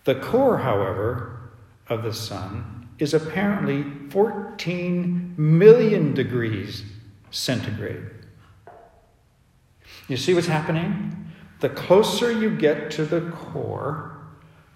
The 0.03 0.15
core, 0.15 0.58
however, 0.58 1.50
of 1.88 2.03
the 2.03 2.13
sun 2.13 2.89
is 3.00 3.13
apparently 3.13 3.86
14 4.10 5.34
million 5.38 6.13
degrees 6.13 6.84
centigrade. 7.32 8.03
You 10.08 10.18
see 10.18 10.34
what's 10.34 10.48
happening? 10.48 11.32
The 11.60 11.70
closer 11.70 12.32
you 12.32 12.56
get 12.56 12.92
to 12.92 13.06
the 13.06 13.22
core, 13.32 14.18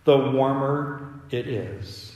the 0.06 0.18
warmer 0.18 1.22
it 1.30 1.48
is. 1.48 2.16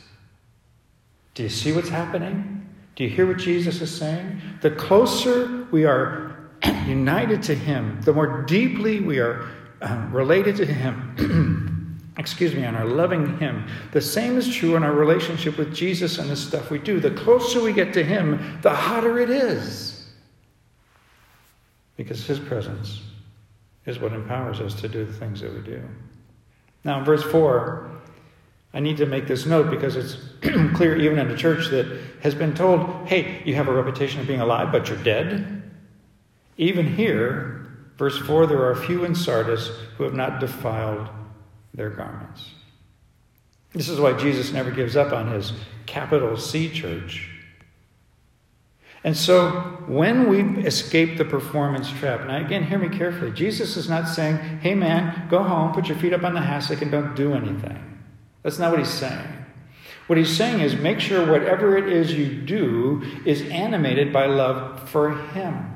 Do 1.34 1.44
you 1.44 1.50
see 1.50 1.72
what's 1.72 1.90
happening? 1.90 2.70
Do 2.96 3.04
you 3.04 3.10
hear 3.10 3.28
what 3.28 3.38
Jesus 3.38 3.82
is 3.82 3.96
saying? 3.96 4.42
The 4.62 4.72
closer 4.72 5.68
we 5.72 5.86
are 5.86 6.31
united 6.64 7.44
to 7.44 7.56
Him, 7.56 8.02
the 8.02 8.14
more 8.14 8.44
deeply 8.44 9.00
we 9.00 9.20
are 9.20 9.50
uh, 9.82 10.08
related 10.12 10.56
to 10.58 10.66
Him, 10.66 12.00
excuse 12.18 12.54
me, 12.54 12.64
and 12.64 12.76
are 12.76 12.86
loving 12.86 13.38
Him, 13.40 13.68
the 13.92 14.02
same 14.02 14.38
is 14.38 14.54
true 14.54 14.76
in 14.76 14.84
our 14.84 14.94
relationship 14.94 15.58
with 15.58 15.74
Jesus 15.74 16.18
and 16.18 16.30
the 16.30 16.36
stuff 16.36 16.70
we 16.70 16.80
do. 16.80 17.00
The 17.00 17.12
closer 17.12 17.62
we 17.62 17.74
get 17.74 17.94
to 17.94 18.04
Him, 18.04 18.60
the 18.62 18.70
hotter 18.70 19.20
it 19.20 19.30
is. 19.30 20.10
Because 21.98 22.26
His 22.26 22.40
presence 22.40 23.02
is 23.86 24.00
what 24.00 24.14
empowers 24.14 24.60
us 24.60 24.76
to 24.82 24.88
do 24.88 25.06
the 25.06 25.14
things 25.14 25.42
that 25.42 25.54
we 25.54 25.62
do. 25.62 25.82
Now, 26.84 27.00
in 27.00 27.06
verse 27.06 27.24
4, 27.24 27.90
I 28.74 28.80
need 28.80 28.98
to 28.98 29.06
make 29.06 29.28
this 29.28 29.46
note 29.46 29.70
because 29.70 29.96
it's 29.96 30.18
clear 30.76 30.96
even 30.96 31.20
in 31.20 31.30
a 31.30 31.38
church 31.38 31.70
that 31.70 32.00
has 32.22 32.34
been 32.34 32.54
told, 32.54 33.08
hey, 33.08 33.42
you 33.46 33.56
have 33.56 33.68
a 33.68 33.74
reputation 33.74 34.22
of 34.22 34.28
being 34.28 34.40
alive, 34.40 34.72
but 34.72 34.88
you're 34.88 35.04
dead. 35.04 35.61
Even 36.62 36.96
here, 36.96 37.66
verse 37.98 38.20
4 38.20 38.46
there 38.46 38.64
are 38.64 38.76
few 38.76 39.04
in 39.04 39.16
Sardis 39.16 39.72
who 39.98 40.04
have 40.04 40.14
not 40.14 40.40
defiled 40.40 41.10
their 41.74 41.90
garments. 41.90 42.52
This 43.74 43.90
is 43.90 44.00
why 44.00 44.14
Jesus 44.14 44.52
never 44.52 44.70
gives 44.70 44.96
up 44.96 45.12
on 45.12 45.32
his 45.32 45.54
capital 45.88 46.38
C 46.38 46.70
church. 46.70 47.30
And 49.04 49.18
so, 49.18 49.50
when 49.88 50.30
we 50.30 50.64
escape 50.64 51.18
the 51.18 51.26
performance 51.26 51.90
trap, 51.90 52.28
now 52.28 52.38
again, 52.38 52.64
hear 52.64 52.78
me 52.78 52.96
carefully. 52.96 53.32
Jesus 53.32 53.76
is 53.76 53.90
not 53.90 54.08
saying, 54.08 54.38
hey 54.60 54.76
man, 54.76 55.28
go 55.30 55.42
home, 55.42 55.74
put 55.74 55.88
your 55.88 55.98
feet 55.98 56.14
up 56.14 56.22
on 56.22 56.36
the 56.36 56.42
hassock, 56.42 56.84
and 56.84 56.92
don't 56.92 57.16
do 57.16 57.34
anything. 57.34 58.00
That's 58.44 58.60
not 58.60 58.70
what 58.70 58.78
he's 58.78 58.90
saying. 58.90 59.28
What 60.06 60.20
he's 60.20 60.38
saying 60.38 60.60
is 60.60 60.76
make 60.76 61.00
sure 61.00 61.26
whatever 61.26 61.76
it 61.76 61.92
is 61.92 62.14
you 62.14 62.40
do 62.40 63.02
is 63.26 63.42
animated 63.50 64.14
by 64.14 64.28
love 64.28 64.88
for 64.88 65.18
him. 65.30 65.71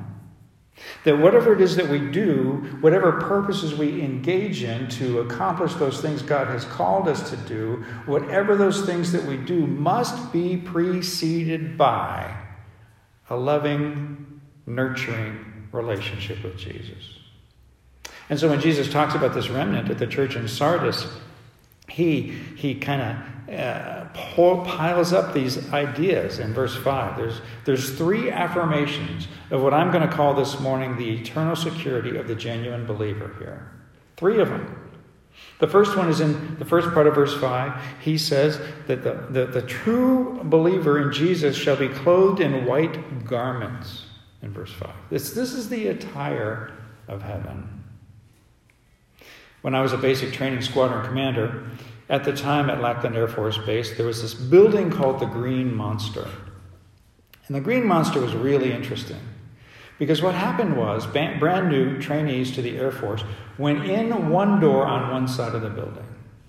That 1.05 1.17
whatever 1.17 1.53
it 1.53 1.61
is 1.61 1.75
that 1.77 1.87
we 1.87 1.99
do, 1.99 2.77
whatever 2.81 3.13
purposes 3.13 3.73
we 3.73 4.01
engage 4.01 4.63
in 4.63 4.89
to 4.89 5.19
accomplish 5.21 5.73
those 5.75 6.01
things 6.01 6.21
God 6.21 6.47
has 6.47 6.65
called 6.65 7.07
us 7.07 7.29
to 7.29 7.37
do, 7.37 7.85
whatever 8.05 8.55
those 8.55 8.85
things 8.85 9.11
that 9.13 9.23
we 9.23 9.37
do 9.37 9.65
must 9.65 10.33
be 10.33 10.57
preceded 10.57 11.77
by 11.77 12.35
a 13.29 13.35
loving, 13.35 14.41
nurturing 14.65 15.67
relationship 15.71 16.43
with 16.43 16.57
Jesus. 16.57 17.19
And 18.29 18.39
so 18.39 18.49
when 18.49 18.59
Jesus 18.59 18.91
talks 18.91 19.15
about 19.15 19.33
this 19.33 19.49
remnant 19.49 19.89
at 19.89 19.97
the 19.97 20.07
church 20.07 20.35
in 20.35 20.47
Sardis, 20.47 21.07
he, 21.87 22.21
he 22.55 22.75
kind 22.75 23.01
of 23.01 23.34
uh, 23.51 24.05
piles 24.13 25.13
up 25.13 25.33
these 25.33 25.71
ideas 25.71 26.39
in 26.39 26.53
verse 26.53 26.75
5. 26.75 27.17
There's, 27.17 27.41
there's 27.65 27.95
three 27.97 28.31
affirmations 28.31 29.27
of 29.51 29.61
what 29.61 29.73
I'm 29.73 29.91
going 29.91 30.07
to 30.07 30.13
call 30.13 30.33
this 30.33 30.59
morning 30.59 30.97
the 30.97 31.19
eternal 31.19 31.55
security 31.55 32.17
of 32.17 32.27
the 32.27 32.35
genuine 32.35 32.85
believer 32.85 33.35
here. 33.39 33.71
Three 34.17 34.39
of 34.39 34.49
them. 34.49 34.85
The 35.59 35.67
first 35.67 35.95
one 35.95 36.09
is 36.09 36.21
in 36.21 36.57
the 36.57 36.65
first 36.65 36.91
part 36.93 37.07
of 37.07 37.15
verse 37.15 37.37
5. 37.37 37.81
He 38.01 38.17
says 38.17 38.59
that 38.87 39.03
the, 39.03 39.27
the, 39.29 39.45
the 39.45 39.61
true 39.61 40.41
believer 40.43 41.01
in 41.01 41.13
Jesus 41.13 41.55
shall 41.55 41.75
be 41.75 41.89
clothed 41.89 42.39
in 42.39 42.65
white 42.65 43.25
garments, 43.25 44.05
in 44.41 44.51
verse 44.51 44.71
5. 44.71 44.89
This, 45.09 45.31
this 45.31 45.53
is 45.53 45.69
the 45.69 45.87
attire 45.87 46.71
of 47.07 47.21
heaven. 47.21 47.83
When 49.61 49.75
I 49.75 49.81
was 49.81 49.93
a 49.93 49.97
basic 49.97 50.33
training 50.33 50.61
squadron 50.61 51.05
commander, 51.05 51.63
at 52.09 52.23
the 52.23 52.33
time 52.33 52.69
at 52.69 52.81
Lackland 52.81 53.15
Air 53.15 53.27
Force 53.27 53.57
Base, 53.57 53.97
there 53.97 54.05
was 54.05 54.21
this 54.21 54.33
building 54.33 54.91
called 54.91 55.19
the 55.19 55.25
Green 55.25 55.73
Monster. 55.73 56.27
And 57.47 57.55
the 57.55 57.61
Green 57.61 57.85
Monster 57.85 58.19
was 58.19 58.33
really 58.33 58.71
interesting 58.71 59.19
because 59.97 60.21
what 60.21 60.35
happened 60.35 60.77
was 60.77 61.05
brand 61.05 61.69
new 61.69 61.99
trainees 61.99 62.51
to 62.55 62.61
the 62.61 62.77
Air 62.77 62.91
Force 62.91 63.23
went 63.57 63.85
in 63.85 64.29
one 64.29 64.59
door 64.59 64.85
on 64.85 65.11
one 65.11 65.27
side 65.27 65.55
of 65.55 65.61
the 65.61 65.69
building 65.69 66.05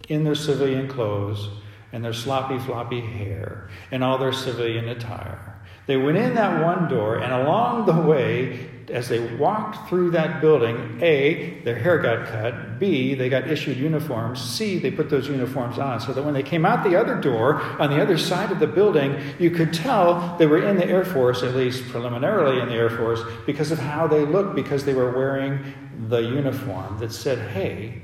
in 0.09 0.25
their 0.25 0.35
civilian 0.35 0.89
clothes 0.89 1.49
and 1.93 2.05
their 2.05 2.13
sloppy, 2.13 2.59
floppy 2.59 3.01
hair 3.01 3.69
and 3.91 4.03
all 4.03 4.19
their 4.19 4.33
civilian 4.33 4.89
attire. 4.89 5.61
They 5.87 5.97
went 5.97 6.19
in 6.19 6.35
that 6.35 6.65
one 6.65 6.89
door, 6.89 7.19
and 7.19 7.33
along 7.33 7.87
the 7.87 8.01
way, 8.01 8.69
as 8.91 9.09
they 9.09 9.19
walked 9.37 9.89
through 9.89 10.11
that 10.11 10.41
building, 10.41 10.99
A, 11.03 11.61
their 11.65 11.77
hair 11.77 11.99
got 11.99 12.27
cut, 12.29 12.79
B, 12.79 13.15
they 13.15 13.29
got 13.29 13.49
issued 13.49 13.77
uniforms, 13.77 14.41
C, 14.41 14.79
they 14.79 14.91
put 14.91 15.11
those 15.11 15.29
uniforms 15.29 15.79
on, 15.79 16.01
so 16.01 16.13
that 16.13 16.25
when 16.25 16.35
they 16.35 16.43
came 16.43 16.65
out 16.65 16.85
the 16.85 16.97
other 16.97 17.21
door 17.21 17.61
on 17.81 17.91
the 17.91 18.01
other 18.01 18.19
side 18.19 18.53
of 18.53 18.59
the 18.59 18.67
building, 18.67 19.21
you 19.39 19.51
could 19.51 19.73
tell 19.73 20.37
they 20.39 20.47
were 20.47 20.63
in 20.63 20.77
the 20.77 20.87
Air 20.87 21.05
Force, 21.05 21.43
at 21.43 21.55
least 21.55 21.89
preliminarily 21.89 22.61
in 22.61 22.69
the 22.69 22.75
Air 22.75 22.91
Force, 22.91 23.21
because 23.45 23.71
of 23.71 23.79
how 23.79 24.07
they 24.07 24.25
looked, 24.25 24.55
because 24.55 24.85
they 24.85 24.95
were 24.95 25.11
wearing 25.11 25.75
the 26.09 26.19
uniform 26.19 26.99
that 26.99 27.13
said, 27.13 27.51
hey, 27.51 28.03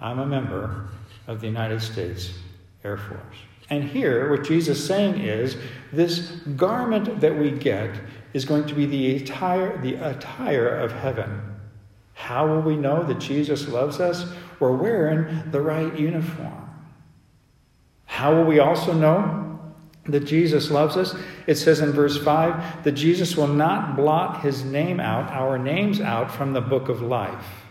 I'm 0.00 0.18
a 0.18 0.26
member 0.26 0.88
of 1.26 1.40
the 1.40 1.46
United 1.46 1.80
States 1.80 2.32
Air 2.84 2.96
Force. 2.96 3.36
And 3.68 3.82
here, 3.82 4.30
what 4.30 4.44
Jesus 4.44 4.78
is 4.78 4.86
saying 4.86 5.20
is 5.20 5.56
this 5.92 6.30
garment 6.56 7.20
that 7.20 7.36
we 7.36 7.50
get 7.50 7.90
is 8.32 8.44
going 8.44 8.66
to 8.66 8.74
be 8.74 8.86
the 8.86 9.16
attire, 9.16 9.80
the 9.82 9.94
attire 9.94 10.68
of 10.68 10.92
heaven. 10.92 11.42
How 12.14 12.46
will 12.46 12.62
we 12.62 12.76
know 12.76 13.02
that 13.04 13.18
Jesus 13.18 13.68
loves 13.68 14.00
us? 14.00 14.32
We're 14.58 14.76
wearing 14.76 15.50
the 15.50 15.60
right 15.60 15.96
uniform. 15.98 16.70
How 18.06 18.34
will 18.34 18.44
we 18.44 18.58
also 18.58 18.92
know 18.92 19.60
that 20.06 20.20
Jesus 20.20 20.70
loves 20.70 20.96
us? 20.96 21.14
It 21.46 21.56
says 21.56 21.80
in 21.80 21.92
verse 21.92 22.16
5 22.22 22.84
that 22.84 22.92
Jesus 22.92 23.36
will 23.36 23.48
not 23.48 23.96
blot 23.96 24.42
his 24.42 24.64
name 24.64 25.00
out, 25.00 25.30
our 25.30 25.58
names 25.58 26.00
out, 26.00 26.30
from 26.34 26.52
the 26.52 26.60
book 26.60 26.88
of 26.88 27.02
life. 27.02 27.64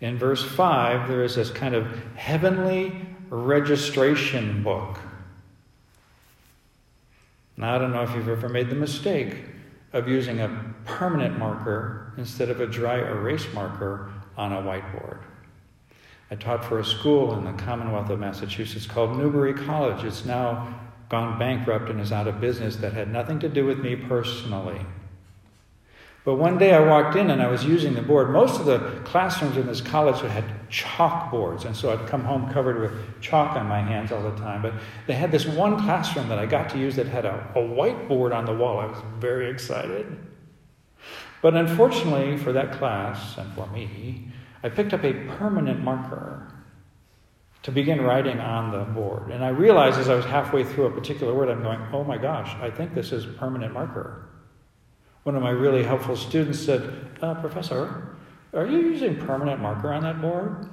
In 0.00 0.16
verse 0.18 0.42
5, 0.42 1.08
there 1.08 1.24
is 1.24 1.34
this 1.34 1.50
kind 1.50 1.74
of 1.74 1.86
heavenly 2.14 2.92
registration 3.30 4.62
book 4.62 4.98
now, 7.56 7.76
I 7.76 7.78
don't 7.78 7.92
know 7.92 8.02
if 8.02 8.14
you've 8.14 8.28
ever 8.28 8.48
made 8.48 8.68
the 8.68 8.74
mistake 8.74 9.36
of 9.94 10.08
using 10.08 10.40
a 10.40 10.74
permanent 10.84 11.38
marker 11.38 12.12
instead 12.18 12.50
of 12.50 12.60
a 12.60 12.66
dry 12.66 12.98
erase 12.98 13.46
marker 13.54 14.10
on 14.36 14.52
a 14.52 14.60
whiteboard. 14.60 15.20
I 16.30 16.34
taught 16.34 16.64
for 16.64 16.80
a 16.80 16.84
school 16.84 17.38
in 17.38 17.44
the 17.44 17.52
Commonwealth 17.52 18.10
of 18.10 18.18
Massachusetts 18.18 18.86
called 18.86 19.16
Newbury 19.16 19.54
College. 19.54 20.04
It's 20.04 20.24
now 20.24 20.80
gone 21.08 21.38
bankrupt 21.38 21.88
and 21.88 22.00
is 22.00 22.10
out 22.10 22.26
of 22.26 22.40
business 22.40 22.76
that 22.76 22.92
had 22.92 23.12
nothing 23.12 23.38
to 23.38 23.48
do 23.48 23.64
with 23.64 23.78
me 23.78 23.94
personally. 23.94 24.84
But 26.24 26.36
one 26.36 26.58
day 26.58 26.72
I 26.72 26.80
walked 26.80 27.16
in 27.16 27.30
and 27.30 27.40
I 27.40 27.48
was 27.48 27.64
using 27.64 27.94
the 27.94 28.02
board. 28.02 28.30
Most 28.30 28.58
of 28.58 28.66
the 28.66 28.78
classrooms 29.04 29.56
in 29.56 29.66
this 29.66 29.80
college 29.80 30.20
had 30.22 30.63
chalkboards, 30.74 31.64
and 31.64 31.76
so 31.76 31.92
I'd 31.92 32.08
come 32.08 32.24
home 32.24 32.52
covered 32.52 32.80
with 32.80 33.20
chalk 33.20 33.56
on 33.56 33.68
my 33.68 33.80
hands 33.80 34.10
all 34.10 34.22
the 34.22 34.36
time. 34.36 34.60
But 34.60 34.74
they 35.06 35.14
had 35.14 35.30
this 35.30 35.46
one 35.46 35.78
classroom 35.78 36.28
that 36.28 36.38
I 36.38 36.46
got 36.46 36.68
to 36.70 36.78
use 36.78 36.96
that 36.96 37.06
had 37.06 37.24
a, 37.24 37.48
a 37.54 37.60
whiteboard 37.60 38.34
on 38.34 38.44
the 38.44 38.52
wall. 38.52 38.80
I 38.80 38.86
was 38.86 39.00
very 39.18 39.48
excited. 39.48 40.06
But 41.42 41.54
unfortunately 41.54 42.36
for 42.38 42.52
that 42.52 42.72
class 42.72 43.38
and 43.38 43.52
for 43.52 43.68
me, 43.68 44.28
I 44.64 44.68
picked 44.68 44.92
up 44.92 45.04
a 45.04 45.12
permanent 45.38 45.80
marker 45.84 46.50
to 47.62 47.70
begin 47.70 48.00
writing 48.00 48.40
on 48.40 48.72
the 48.72 48.84
board. 48.92 49.30
And 49.30 49.44
I 49.44 49.48
realized 49.48 49.98
as 49.98 50.08
I 50.08 50.14
was 50.16 50.24
halfway 50.24 50.64
through 50.64 50.86
a 50.86 50.90
particular 50.90 51.34
word, 51.34 51.48
I'm 51.48 51.62
going, 51.62 51.80
oh 51.92 52.02
my 52.02 52.18
gosh, 52.18 52.54
I 52.60 52.70
think 52.70 52.94
this 52.94 53.12
is 53.12 53.26
permanent 53.36 53.72
marker. 53.72 54.28
One 55.22 55.36
of 55.36 55.42
my 55.42 55.50
really 55.50 55.84
helpful 55.84 56.16
students 56.16 56.58
said, 56.58 57.18
uh, 57.22 57.34
Professor, 57.34 58.14
are 58.54 58.66
you 58.66 58.78
using 58.78 59.16
permanent 59.16 59.60
marker 59.60 59.92
on 59.92 60.02
that 60.02 60.20
board? 60.20 60.68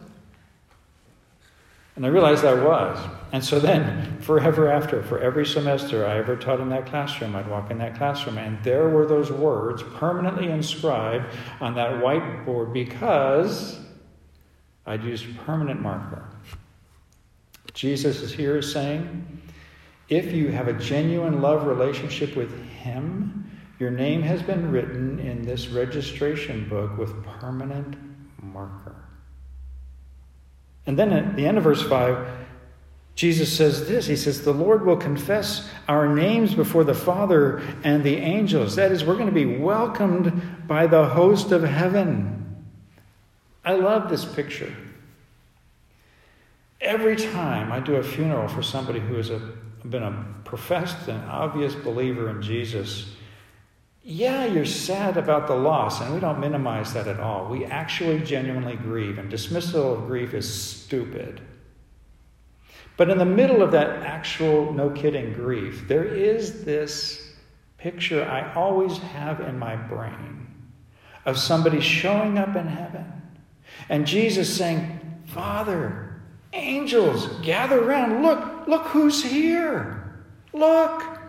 And 1.95 2.05
I 2.05 2.09
realized 2.09 2.45
I 2.45 2.53
was. 2.53 2.97
And 3.31 3.43
so 3.43 3.59
then, 3.59 4.19
forever 4.21 4.71
after, 4.71 5.03
for 5.03 5.19
every 5.19 5.45
semester 5.45 6.05
I 6.05 6.17
ever 6.17 6.35
taught 6.35 6.59
in 6.59 6.69
that 6.69 6.85
classroom, 6.85 7.35
I'd 7.35 7.49
walk 7.49 7.69
in 7.69 7.77
that 7.79 7.95
classroom, 7.95 8.37
and 8.37 8.61
there 8.63 8.89
were 8.89 9.05
those 9.05 9.31
words 9.31 9.83
permanently 9.95 10.49
inscribed 10.49 11.25
on 11.59 11.75
that 11.75 12.01
whiteboard 12.01 12.73
because 12.73 13.79
I'd 14.85 15.03
used 15.03 15.25
permanent 15.39 15.81
marker. 15.81 16.25
Jesus 17.73 18.21
is 18.21 18.33
here 18.33 18.61
saying, 18.61 19.41
if 20.09 20.33
you 20.33 20.49
have 20.49 20.67
a 20.67 20.73
genuine 20.73 21.41
love 21.41 21.67
relationship 21.67 22.35
with 22.35 22.53
Him, 22.69 23.49
your 23.81 23.89
name 23.89 24.21
has 24.21 24.43
been 24.43 24.71
written 24.71 25.17
in 25.17 25.43
this 25.43 25.69
registration 25.69 26.69
book 26.69 26.99
with 26.99 27.23
permanent 27.23 27.97
marker. 28.39 28.95
And 30.85 30.99
then 30.99 31.11
at 31.11 31.35
the 31.35 31.47
end 31.47 31.57
of 31.57 31.63
verse 31.63 31.81
5, 31.81 32.27
Jesus 33.15 33.51
says 33.51 33.87
this 33.87 34.05
He 34.05 34.15
says, 34.15 34.43
The 34.43 34.53
Lord 34.53 34.85
will 34.85 34.97
confess 34.97 35.67
our 35.87 36.07
names 36.07 36.53
before 36.53 36.83
the 36.83 36.93
Father 36.93 37.63
and 37.83 38.03
the 38.03 38.17
angels. 38.17 38.75
That 38.75 38.91
is, 38.91 39.03
we're 39.03 39.15
going 39.15 39.25
to 39.25 39.31
be 39.31 39.57
welcomed 39.57 40.67
by 40.67 40.85
the 40.85 41.07
host 41.07 41.51
of 41.51 41.63
heaven. 41.63 42.63
I 43.65 43.73
love 43.73 44.11
this 44.11 44.25
picture. 44.25 44.75
Every 46.79 47.15
time 47.15 47.71
I 47.71 47.79
do 47.79 47.95
a 47.95 48.03
funeral 48.03 48.47
for 48.47 48.61
somebody 48.61 48.99
who 48.99 49.15
has 49.15 49.31
a, 49.31 49.39
been 49.85 50.03
a 50.03 50.23
professed 50.43 51.07
and 51.07 51.27
obvious 51.27 51.73
believer 51.73 52.29
in 52.29 52.43
Jesus, 52.43 53.15
yeah, 54.03 54.45
you're 54.45 54.65
sad 54.65 55.17
about 55.17 55.47
the 55.47 55.55
loss, 55.55 56.01
and 56.01 56.13
we 56.13 56.19
don't 56.19 56.39
minimize 56.39 56.93
that 56.93 57.07
at 57.07 57.19
all. 57.19 57.47
We 57.47 57.65
actually 57.65 58.19
genuinely 58.21 58.75
grieve, 58.75 59.19
and 59.19 59.29
dismissal 59.29 59.93
of 59.93 60.07
grief 60.07 60.33
is 60.33 60.51
stupid. 60.51 61.41
But 62.97 63.09
in 63.09 63.17
the 63.17 63.25
middle 63.25 63.61
of 63.61 63.71
that 63.71 64.03
actual, 64.03 64.73
no 64.73 64.89
kidding 64.89 65.33
grief, 65.33 65.87
there 65.87 66.05
is 66.05 66.63
this 66.63 67.33
picture 67.77 68.23
I 68.23 68.53
always 68.53 68.97
have 68.97 69.39
in 69.41 69.57
my 69.57 69.75
brain 69.75 70.47
of 71.25 71.37
somebody 71.37 71.79
showing 71.79 72.37
up 72.37 72.55
in 72.55 72.67
heaven 72.67 73.21
and 73.89 74.05
Jesus 74.05 74.55
saying, 74.55 74.99
Father, 75.25 76.21
angels, 76.53 77.27
gather 77.41 77.83
around. 77.83 78.21
Look, 78.21 78.67
look 78.67 78.83
who's 78.87 79.23
here. 79.23 80.23
Look. 80.53 81.19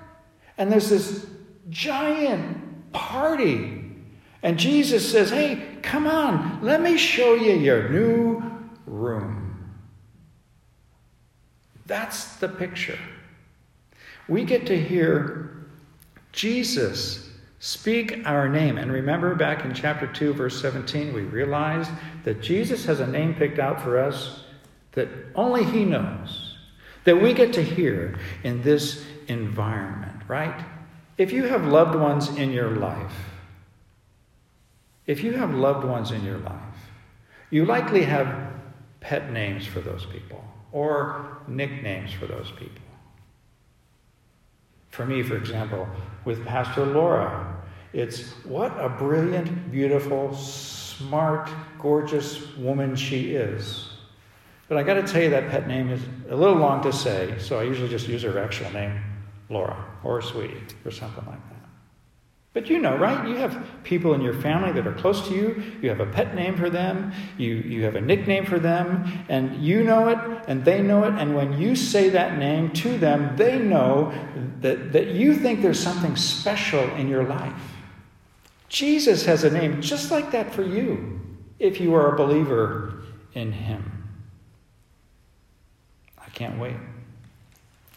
And 0.59 0.71
there's 0.71 0.91
this 0.91 1.27
giant 1.71 2.62
party. 2.93 3.85
And 4.43 4.59
Jesus 4.59 5.11
says, 5.11 5.31
Hey, 5.31 5.79
come 5.83 6.07
on, 6.07 6.61
let 6.63 6.81
me 6.81 6.97
show 6.97 7.35
you 7.35 7.53
your 7.53 7.89
new 7.89 8.43
room. 8.87 9.71
That's 11.87 12.37
the 12.37 12.49
picture. 12.49 12.99
We 14.29 14.45
get 14.45 14.67
to 14.67 14.81
hear 14.81 15.67
Jesus 16.33 17.31
speak 17.63 18.23
our 18.25 18.49
name. 18.49 18.77
And 18.77 18.91
remember 18.91 19.35
back 19.37 19.65
in 19.65 19.73
chapter 19.73 20.07
2, 20.07 20.35
verse 20.35 20.61
17, 20.61 21.13
we 21.13 21.23
realized 21.23 21.91
that 22.25 22.41
Jesus 22.41 22.85
has 22.87 22.99
a 22.99 23.07
name 23.07 23.35
picked 23.35 23.61
out 23.61 23.81
for 23.81 23.99
us 23.99 24.43
that 24.93 25.09
only 25.35 25.65
He 25.65 25.85
knows, 25.85 26.57
that 27.05 27.21
we 27.21 27.33
get 27.33 27.53
to 27.55 27.63
hear 27.63 28.19
in 28.43 28.63
this 28.63 29.05
environment, 29.29 30.23
right? 30.27 30.65
If 31.23 31.33
you 31.33 31.45
have 31.45 31.65
loved 31.65 31.95
ones 31.95 32.31
in 32.31 32.51
your 32.51 32.71
life, 32.71 33.15
if 35.07 35.23
you 35.23 35.35
have 35.35 35.55
loved 35.55 35.87
ones 35.87 36.11
in 36.11 36.25
your 36.25 36.39
life, 36.39 36.81
you 37.49 37.65
likely 37.65 38.03
have 38.03 38.27
pet 38.99 39.31
names 39.31 39.65
for 39.65 39.81
those 39.81 40.05
people 40.05 40.43
or 40.73 41.39
nicknames 41.47 42.13
for 42.13 42.27
those 42.27 42.51
people. 42.51 42.83
For 44.91 45.07
me, 45.07 45.23
for 45.23 45.37
example, 45.37 45.87
with 46.25 46.45
Pastor 46.45 46.85
Laura, 46.85 47.57
it's 47.93 48.33
what 48.45 48.73
a 48.81 48.89
brilliant, 48.89 49.71
beautiful, 49.71 50.35
smart, 50.35 51.49
gorgeous 51.79 52.57
woman 52.57 52.97
she 52.97 53.37
is. 53.37 53.91
But 54.69 54.77
I 54.77 54.83
got 54.83 54.95
to 54.95 55.05
tell 55.05 55.23
you, 55.23 55.31
that 55.31 55.51
pet 55.51 55.69
name 55.69 55.89
is 55.89 56.03
a 56.29 56.35
little 56.35 56.57
long 56.57 56.83
to 56.83 56.93
say, 56.93 57.37
so 57.39 57.61
I 57.61 57.63
usually 57.63 57.89
just 57.89 58.09
use 58.09 58.25
her 58.25 58.41
actual 58.41 58.73
name. 58.73 59.12
Laura 59.53 59.85
or 60.03 60.23
Sweetie 60.23 60.63
or 60.85 60.91
something 60.91 61.25
like 61.27 61.49
that. 61.51 61.63
But 62.55 62.69
you 62.69 62.81
know, 62.81 62.97
right? 62.97 63.27
You 63.27 63.37
have 63.37 63.65
people 63.83 64.13
in 64.13 64.21
your 64.21 64.35
family 64.35 64.73
that 64.73 64.87
are 64.87 64.93
close 64.93 65.27
to 65.29 65.35
you. 65.35 65.63
You 65.81 65.89
have 65.89 66.01
a 66.01 66.07
pet 66.07 66.35
name 66.35 66.55
for 66.55 66.69
them. 66.69 67.13
You, 67.39 67.55
you 67.55 67.85
have 67.85 67.97
a 67.97 68.01
nickname 68.01 68.45
for 68.45 68.59
them. 68.59 69.25
And 69.31 69.65
you 69.65 69.83
know 69.83 70.09
it, 70.09 70.19
and 70.49 70.63
they 70.63 70.83
know 70.83 71.05
it. 71.05 71.15
And 71.15 71.35
when 71.35 71.59
you 71.59 71.75
say 71.75 72.11
that 72.11 72.37
name 72.37 72.71
to 72.73 72.99
them, 72.99 73.37
they 73.37 73.59
know 73.59 74.13
that, 74.61 74.93
that 74.93 75.09
you 75.09 75.35
think 75.35 75.63
there's 75.63 75.83
something 75.83 76.15
special 76.15 76.85
in 76.97 77.09
your 77.09 77.25
life. 77.25 77.55
Jesus 78.69 79.25
has 79.25 79.45
a 79.45 79.51
name 79.51 79.81
just 79.81 80.11
like 80.11 80.31
that 80.33 80.53
for 80.53 80.63
you 80.63 81.21
if 81.59 81.81
you 81.81 81.95
are 81.95 82.15
a 82.15 82.17
believer 82.17 83.03
in 83.33 83.53
Him. 83.53 84.09
I 86.19 86.29
can't 86.31 86.59
wait. 86.59 86.77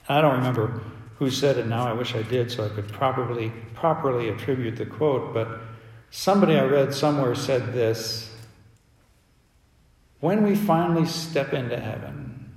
I 0.08 0.22
don't 0.22 0.38
remember 0.38 0.82
who 1.18 1.30
said 1.30 1.58
it 1.58 1.68
now. 1.68 1.88
I 1.88 1.94
wish 1.94 2.16
I 2.16 2.22
did 2.24 2.52
so 2.52 2.66
I 2.66 2.70
could 2.70 2.88
properly, 2.88 3.52
properly 3.74 4.30
attribute 4.30 4.76
the 4.76 4.86
quote, 4.86 5.34
but 5.34 5.60
somebody 6.12 6.58
I 6.58 6.66
read 6.66 6.94
somewhere 6.94 7.36
said 7.36 7.74
this 7.74 8.34
When 10.20 10.44
we 10.44 10.56
finally 10.56 11.06
step 11.06 11.54
into 11.54 11.80
heaven, 11.80 12.52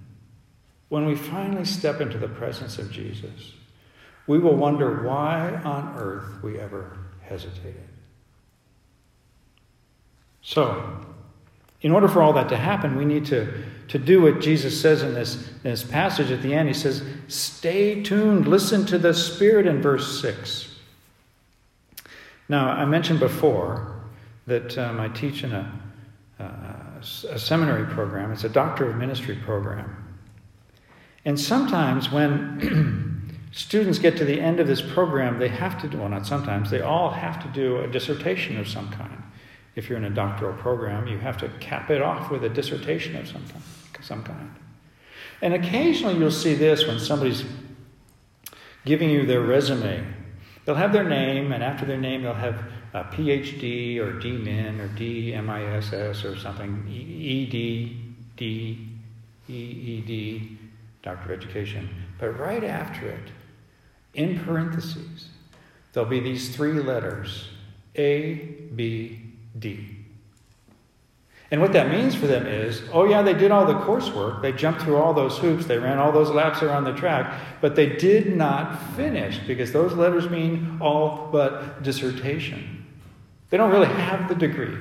when 0.89 1.07
we 1.07 1.15
finally 1.15 1.65
step 1.65 2.01
into 2.01 2.19
the 2.19 2.29
presence 2.29 2.79
of 2.79 2.91
Jesus, 2.91 3.53
we 4.27 4.39
will 4.39 4.57
wonder 4.57 5.03
why 5.03 5.55
on 5.65 5.95
earth 5.99 6.43
we 6.43 6.59
ever 6.59 6.99
hesitated. 7.23 7.89
So, 10.43 11.07
in 11.81 11.93
order 11.93 12.09
for 12.09 12.23
all 12.23 12.33
that 12.33 12.49
to 12.49 12.57
happen, 12.57 12.97
we 12.97 13.05
need 13.05 13.25
to, 13.27 13.63
to 13.89 13.99
do 13.99 14.23
what 14.23 14.41
Jesus 14.41 14.81
says 14.81 15.03
in 15.03 15.15
this, 15.15 15.49
in 15.63 15.71
this 15.71 15.85
passage 15.85 16.31
at 16.33 16.43
the 16.43 16.53
end. 16.53 16.69
He 16.69 16.75
says, 16.75 17.03
Stay 17.29 18.03
tuned, 18.03 18.49
listen 18.49 18.85
to 18.87 18.99
the 18.99 19.15
Spirit 19.15 19.67
in 19.67 19.81
verse 19.81 20.21
6. 20.21 20.75
Now, 22.49 22.71
I 22.71 22.85
mentioned 22.85 23.21
before 23.21 24.01
that 24.47 24.77
um, 24.77 24.99
I 24.99 25.09
teach 25.09 25.45
in 25.45 25.53
a, 25.53 25.81
a 26.41 27.39
seminary 27.39 27.87
program, 27.93 28.33
it's 28.33 28.45
a 28.45 28.49
Doctor 28.49 28.91
of 28.91 28.97
Ministry 28.97 29.37
program. 29.37 30.05
And 31.25 31.39
sometimes 31.39 32.11
when 32.11 33.39
students 33.53 33.99
get 33.99 34.17
to 34.17 34.25
the 34.25 34.41
end 34.41 34.59
of 34.59 34.67
this 34.67 34.81
program, 34.81 35.39
they 35.39 35.49
have 35.49 35.81
to 35.83 35.89
do, 35.89 35.99
well, 35.99 36.09
not 36.09 36.27
sometimes, 36.27 36.71
they 36.71 36.81
all 36.81 37.11
have 37.11 37.41
to 37.43 37.49
do 37.49 37.79
a 37.79 37.87
dissertation 37.87 38.59
of 38.59 38.67
some 38.67 38.89
kind 38.91 39.18
if 39.75 39.89
you're 39.89 39.99
in 39.99 40.05
a 40.05 40.11
doctoral 40.11 40.55
program, 40.55 41.07
you 41.07 41.19
have 41.19 41.39
to 41.39 41.49
cap 41.61 41.91
it 41.91 42.03
off 42.03 42.31
with 42.31 42.45
a 42.45 42.49
dissertation 42.49 43.17
of 43.17 43.29
some, 43.29 43.45
some 44.01 44.23
kind. 44.25 44.55
And 45.41 45.55
occasionally 45.55 46.17
you'll 46.17 46.31
see 46.31 46.55
this 46.55 46.87
when 46.87 46.99
somebody's 46.99 47.45
giving 48.85 49.11
you 49.11 49.27
their 49.27 49.41
resume. 49.41 50.05
They'll 50.65 50.75
have 50.75 50.93
their 50.93 51.09
name, 51.09 51.53
and 51.53 51.63
after 51.63 51.87
their 51.87 51.99
name, 51.99 52.23
they'll 52.23 52.35
have 52.35 52.63
a 52.95 53.05
PhD 53.05 53.99
or 53.99 54.15
DMin 54.15 54.81
or 54.81 54.89
DMISS 54.89 56.25
or 56.25 56.37
something, 56.37 56.85
ED, 56.89 58.37
D, 58.37 58.89
EED, 59.49 60.59
Doctor 61.03 61.33
of 61.33 61.41
Education. 61.41 61.89
But 62.19 62.39
right 62.39 62.65
after 62.65 63.09
it, 63.09 63.31
in 64.15 64.41
parentheses, 64.41 65.29
there'll 65.93 66.09
be 66.09 66.21
these 66.21 66.55
three 66.55 66.81
letters 66.81 67.49
A, 67.97 68.35
B, 68.75 69.28
D. 69.57 69.99
And 71.51 71.63
what 71.63 71.73
that 71.73 71.91
means 71.91 72.15
for 72.15 72.27
them 72.27 72.47
is, 72.47 72.83
oh, 72.93 73.05
yeah, 73.05 73.23
they 73.23 73.33
did 73.33 73.51
all 73.51 73.65
the 73.65 73.75
coursework. 73.75 74.43
They 74.43 74.53
jumped 74.53 74.83
through 74.83 74.97
all 74.97 75.15
those 75.15 75.39
hoops. 75.39 75.65
They 75.65 75.79
ran 75.79 75.99
all 75.99 76.13
those 76.13 76.29
laps 76.29 76.63
around 76.63 76.85
the 76.85 76.93
track, 76.93 77.41
but 77.63 77.75
they 77.75 77.97
did 77.97 78.37
not 78.37 78.95
finish 78.97 79.39
because 79.47 79.73
those 79.73 79.95
letters 79.95 80.29
mean 80.29 80.77
all 80.81 81.31
but 81.33 81.83
dissertation. 81.83 82.85
They 83.49 83.57
don't 83.57 83.71
really 83.71 83.87
have 83.87 84.29
the 84.29 84.35
degree. 84.35 84.77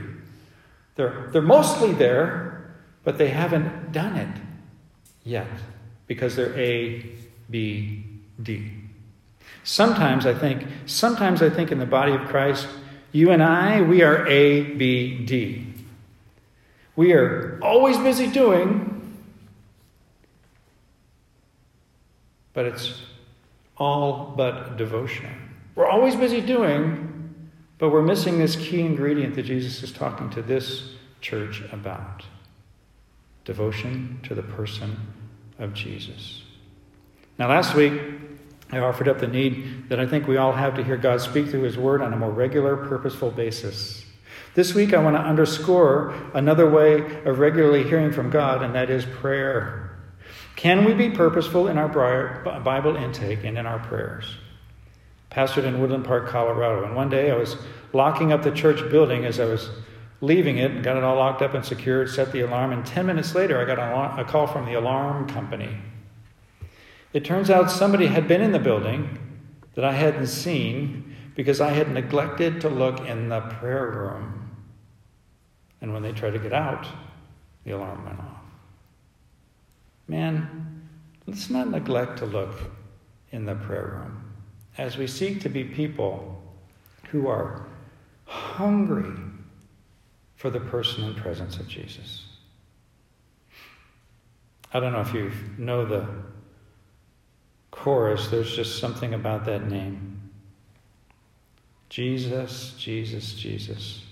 They're, 0.96 1.30
they're 1.32 1.42
mostly 1.42 1.94
there, 1.94 2.76
but 3.06 3.18
they 3.18 3.30
haven't 3.30 3.94
done 3.94 4.18
it 4.18 4.42
yet 5.24 5.48
because 6.06 6.36
they're 6.36 6.58
A, 6.60 7.16
B, 7.50 8.04
D. 8.42 8.74
Sometimes 9.64 10.26
I 10.26 10.34
think, 10.34 10.66
sometimes 10.86 11.42
I 11.42 11.50
think 11.50 11.72
in 11.72 11.80
the 11.80 11.86
body 11.86 12.12
of 12.12 12.22
Christ, 12.28 12.68
you 13.18 13.32
and 13.32 13.42
I, 13.42 13.82
we 13.82 14.04
are 14.04 14.28
A, 14.28 14.62
B, 14.62 15.26
D. 15.26 15.66
We 16.96 17.14
are 17.14 17.58
always 17.64 17.98
busy 17.98 18.28
doing, 18.28 19.18
but 22.54 22.66
it's 22.66 23.02
all 23.76 24.34
but 24.38 24.78
devotion. 24.78 25.32
We're 25.74 25.88
always 25.88 26.16
busy 26.16 26.42
doing, 26.42 27.34
but 27.80 27.90
we're 27.90 28.04
missing 28.04 28.38
this 28.38 28.56
key 28.56 28.82
ingredient 28.82 29.34
that 29.34 29.44
Jesus 29.44 29.82
is 29.82 29.92
talking 29.92 30.30
to 30.32 30.44
this 30.44 30.92
church 31.20 31.64
about 31.72 32.24
devotion 33.46 34.20
to 34.24 34.36
the 34.36 34.44
person 34.44 34.96
of 35.58 35.74
Jesus. 35.74 36.44
Now, 37.40 37.50
last 37.50 37.74
week, 37.74 38.00
I 38.72 38.80
offered 38.80 39.08
up 39.08 39.20
the 39.20 39.28
need 39.28 39.90
that 39.90 40.00
I 40.00 40.06
think 40.06 40.28
we 40.28 40.38
all 40.38 40.52
have 40.52 40.76
to 40.76 40.84
hear 40.84 40.98
God 40.98 41.22
speak 41.22 41.48
through 41.48 41.64
His 41.64 41.78
Word 41.78 42.02
on 42.02 42.12
a 42.14 42.18
more 42.18 42.32
regular, 42.32 42.76
purposeful 42.76 43.32
basis. 43.32 44.06
This 44.56 44.74
week, 44.74 44.94
I 44.94 45.02
want 45.02 45.16
to 45.16 45.22
underscore 45.22 46.14
another 46.34 46.70
way 46.70 47.24
of 47.24 47.40
regularly 47.40 47.84
hearing 47.84 48.12
from 48.12 48.30
God, 48.30 48.64
and 48.64 48.76
that 48.76 48.90
is 48.90 49.06
prayer. 49.06 49.98
Can 50.56 50.84
we 50.84 50.94
be 50.94 51.10
purposeful 51.12 51.68
in 51.68 51.78
our 51.78 51.88
Bible 52.60 52.96
intake 52.96 53.44
and 53.44 53.58
in 53.58 53.66
our 53.66 53.80
prayers? 53.80 54.26
Pastored 55.30 55.66
in 55.66 55.80
Woodland 55.80 56.06
Park, 56.06 56.28
Colorado, 56.28 56.84
and 56.84 56.96
one 56.96 57.10
day 57.10 57.30
I 57.32 57.38
was 57.38 57.56
locking 57.94 58.34
up 58.34 58.42
the 58.42 58.52
church 58.52 58.90
building 58.90 59.26
as 59.26 59.40
I 59.40 59.46
was 59.46 59.70
leaving 60.20 60.58
it 60.58 60.72
and 60.72 60.84
got 60.84 60.98
it 60.98 61.04
all 61.04 61.16
locked 61.16 61.44
up 61.44 61.54
and 61.54 61.64
secured, 61.64 62.10
set 62.10 62.32
the 62.32 62.42
alarm, 62.42 62.74
and 62.74 62.84
10 62.84 63.06
minutes 63.06 63.36
later 63.36 63.62
I 63.62 63.66
got 63.66 64.20
a 64.20 64.26
call 64.26 64.48
from 64.48 64.66
the 64.66 64.74
alarm 64.74 65.30
company. 65.30 65.78
It 67.14 67.26
turns 67.26 67.50
out 67.50 67.72
somebody 67.72 68.08
had 68.08 68.28
been 68.28 68.42
in 68.42 68.52
the 68.52 68.60
building 68.60 69.18
that 69.76 69.86
I 69.86 69.94
hadn't 69.94 70.28
seen 70.28 71.16
because 71.36 71.62
I 71.62 71.70
had 71.70 71.92
neglected 71.92 72.62
to 72.62 72.70
look 72.70 73.00
in 73.08 73.30
the 73.30 73.42
prayer 73.42 73.92
room. 73.92 74.58
And 75.82 75.94
when 75.94 76.02
they 76.02 76.12
tried 76.12 76.34
to 76.34 76.40
get 76.40 76.54
out, 76.54 76.88
the 77.64 77.72
alarm 77.72 78.06
went 78.06 78.20
off. 78.20 78.42
Man, 80.08 80.88
let's 81.28 81.50
not 81.50 81.70
neglect 81.70 82.18
to 82.20 82.26
look 82.26 82.56
in 83.32 83.46
the 83.46 83.56
prayer 83.56 84.02
room 84.02 84.34
as 84.78 84.98
we 84.98 85.08
seek 85.08 85.42
to 85.42 85.50
be 85.50 85.64
people 85.64 86.42
who 87.12 87.28
are 87.28 87.66
hungry 88.26 89.14
for 90.36 90.50
the 90.50 90.60
person 90.60 91.04
and 91.04 91.18
presence 91.18 91.58
of 91.58 91.68
Jesus. 91.68 92.26
I 94.74 94.80
don't 94.80 94.94
know 94.94 95.02
if 95.02 95.14
you 95.14 95.32
know 95.58 95.86
the 95.86 96.08
chorus, 97.88 98.28
there's 98.28 98.54
just 98.54 98.80
something 98.80 99.14
about 99.14 99.46
that 99.46 99.70
name. 99.70 100.20
Jesus, 101.88 102.76
Jesus, 102.78 103.34
Jesus. 103.34 104.04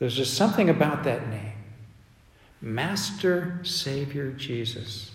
There's 0.00 0.16
just 0.16 0.34
something 0.34 0.68
about 0.68 1.04
that 1.04 1.28
name. 1.28 1.52
Master, 2.60 3.60
Savior, 3.62 4.32
Jesus, 4.32 5.12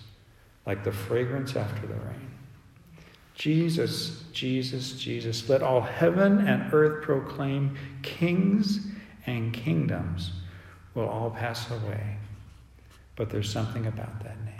like 0.66 0.86
the 0.86 0.92
fragrance 0.94 1.58
after 1.58 1.86
the 1.86 1.96
rain. 1.96 2.32
Jesus, 3.36 4.24
Jesus, 4.32 4.94
Jesus. 4.94 5.50
Let 5.50 5.62
all 5.62 5.82
heaven 5.82 6.48
and 6.48 6.74
earth 6.74 7.04
proclaim 7.04 7.78
kings 8.04 8.88
and 9.26 9.54
kingdoms 9.54 10.32
will 10.94 11.10
all 11.10 11.32
pass 11.32 11.70
away. 11.72 12.20
But 13.18 13.30
there's 13.30 13.52
something 13.52 13.86
about 13.86 14.24
that 14.24 14.42
name. 14.46 14.54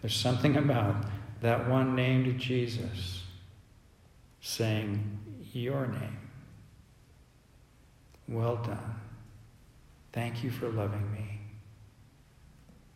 There's 0.00 0.16
something 0.16 0.56
about 0.56 1.04
that 1.44 1.68
one 1.68 1.94
named 1.94 2.40
Jesus 2.40 3.22
saying, 4.40 5.18
Your 5.52 5.86
name. 5.86 6.18
Well 8.26 8.56
done. 8.56 8.94
Thank 10.10 10.42
you 10.42 10.50
for 10.50 10.70
loving 10.70 11.12
me. 11.12 11.38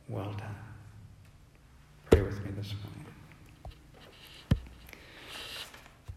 Well 0.08 0.32
done. 0.32 0.56
Pray 2.10 2.22
with 2.22 2.42
me 2.42 2.52
this 2.56 2.72
morning. 2.82 2.97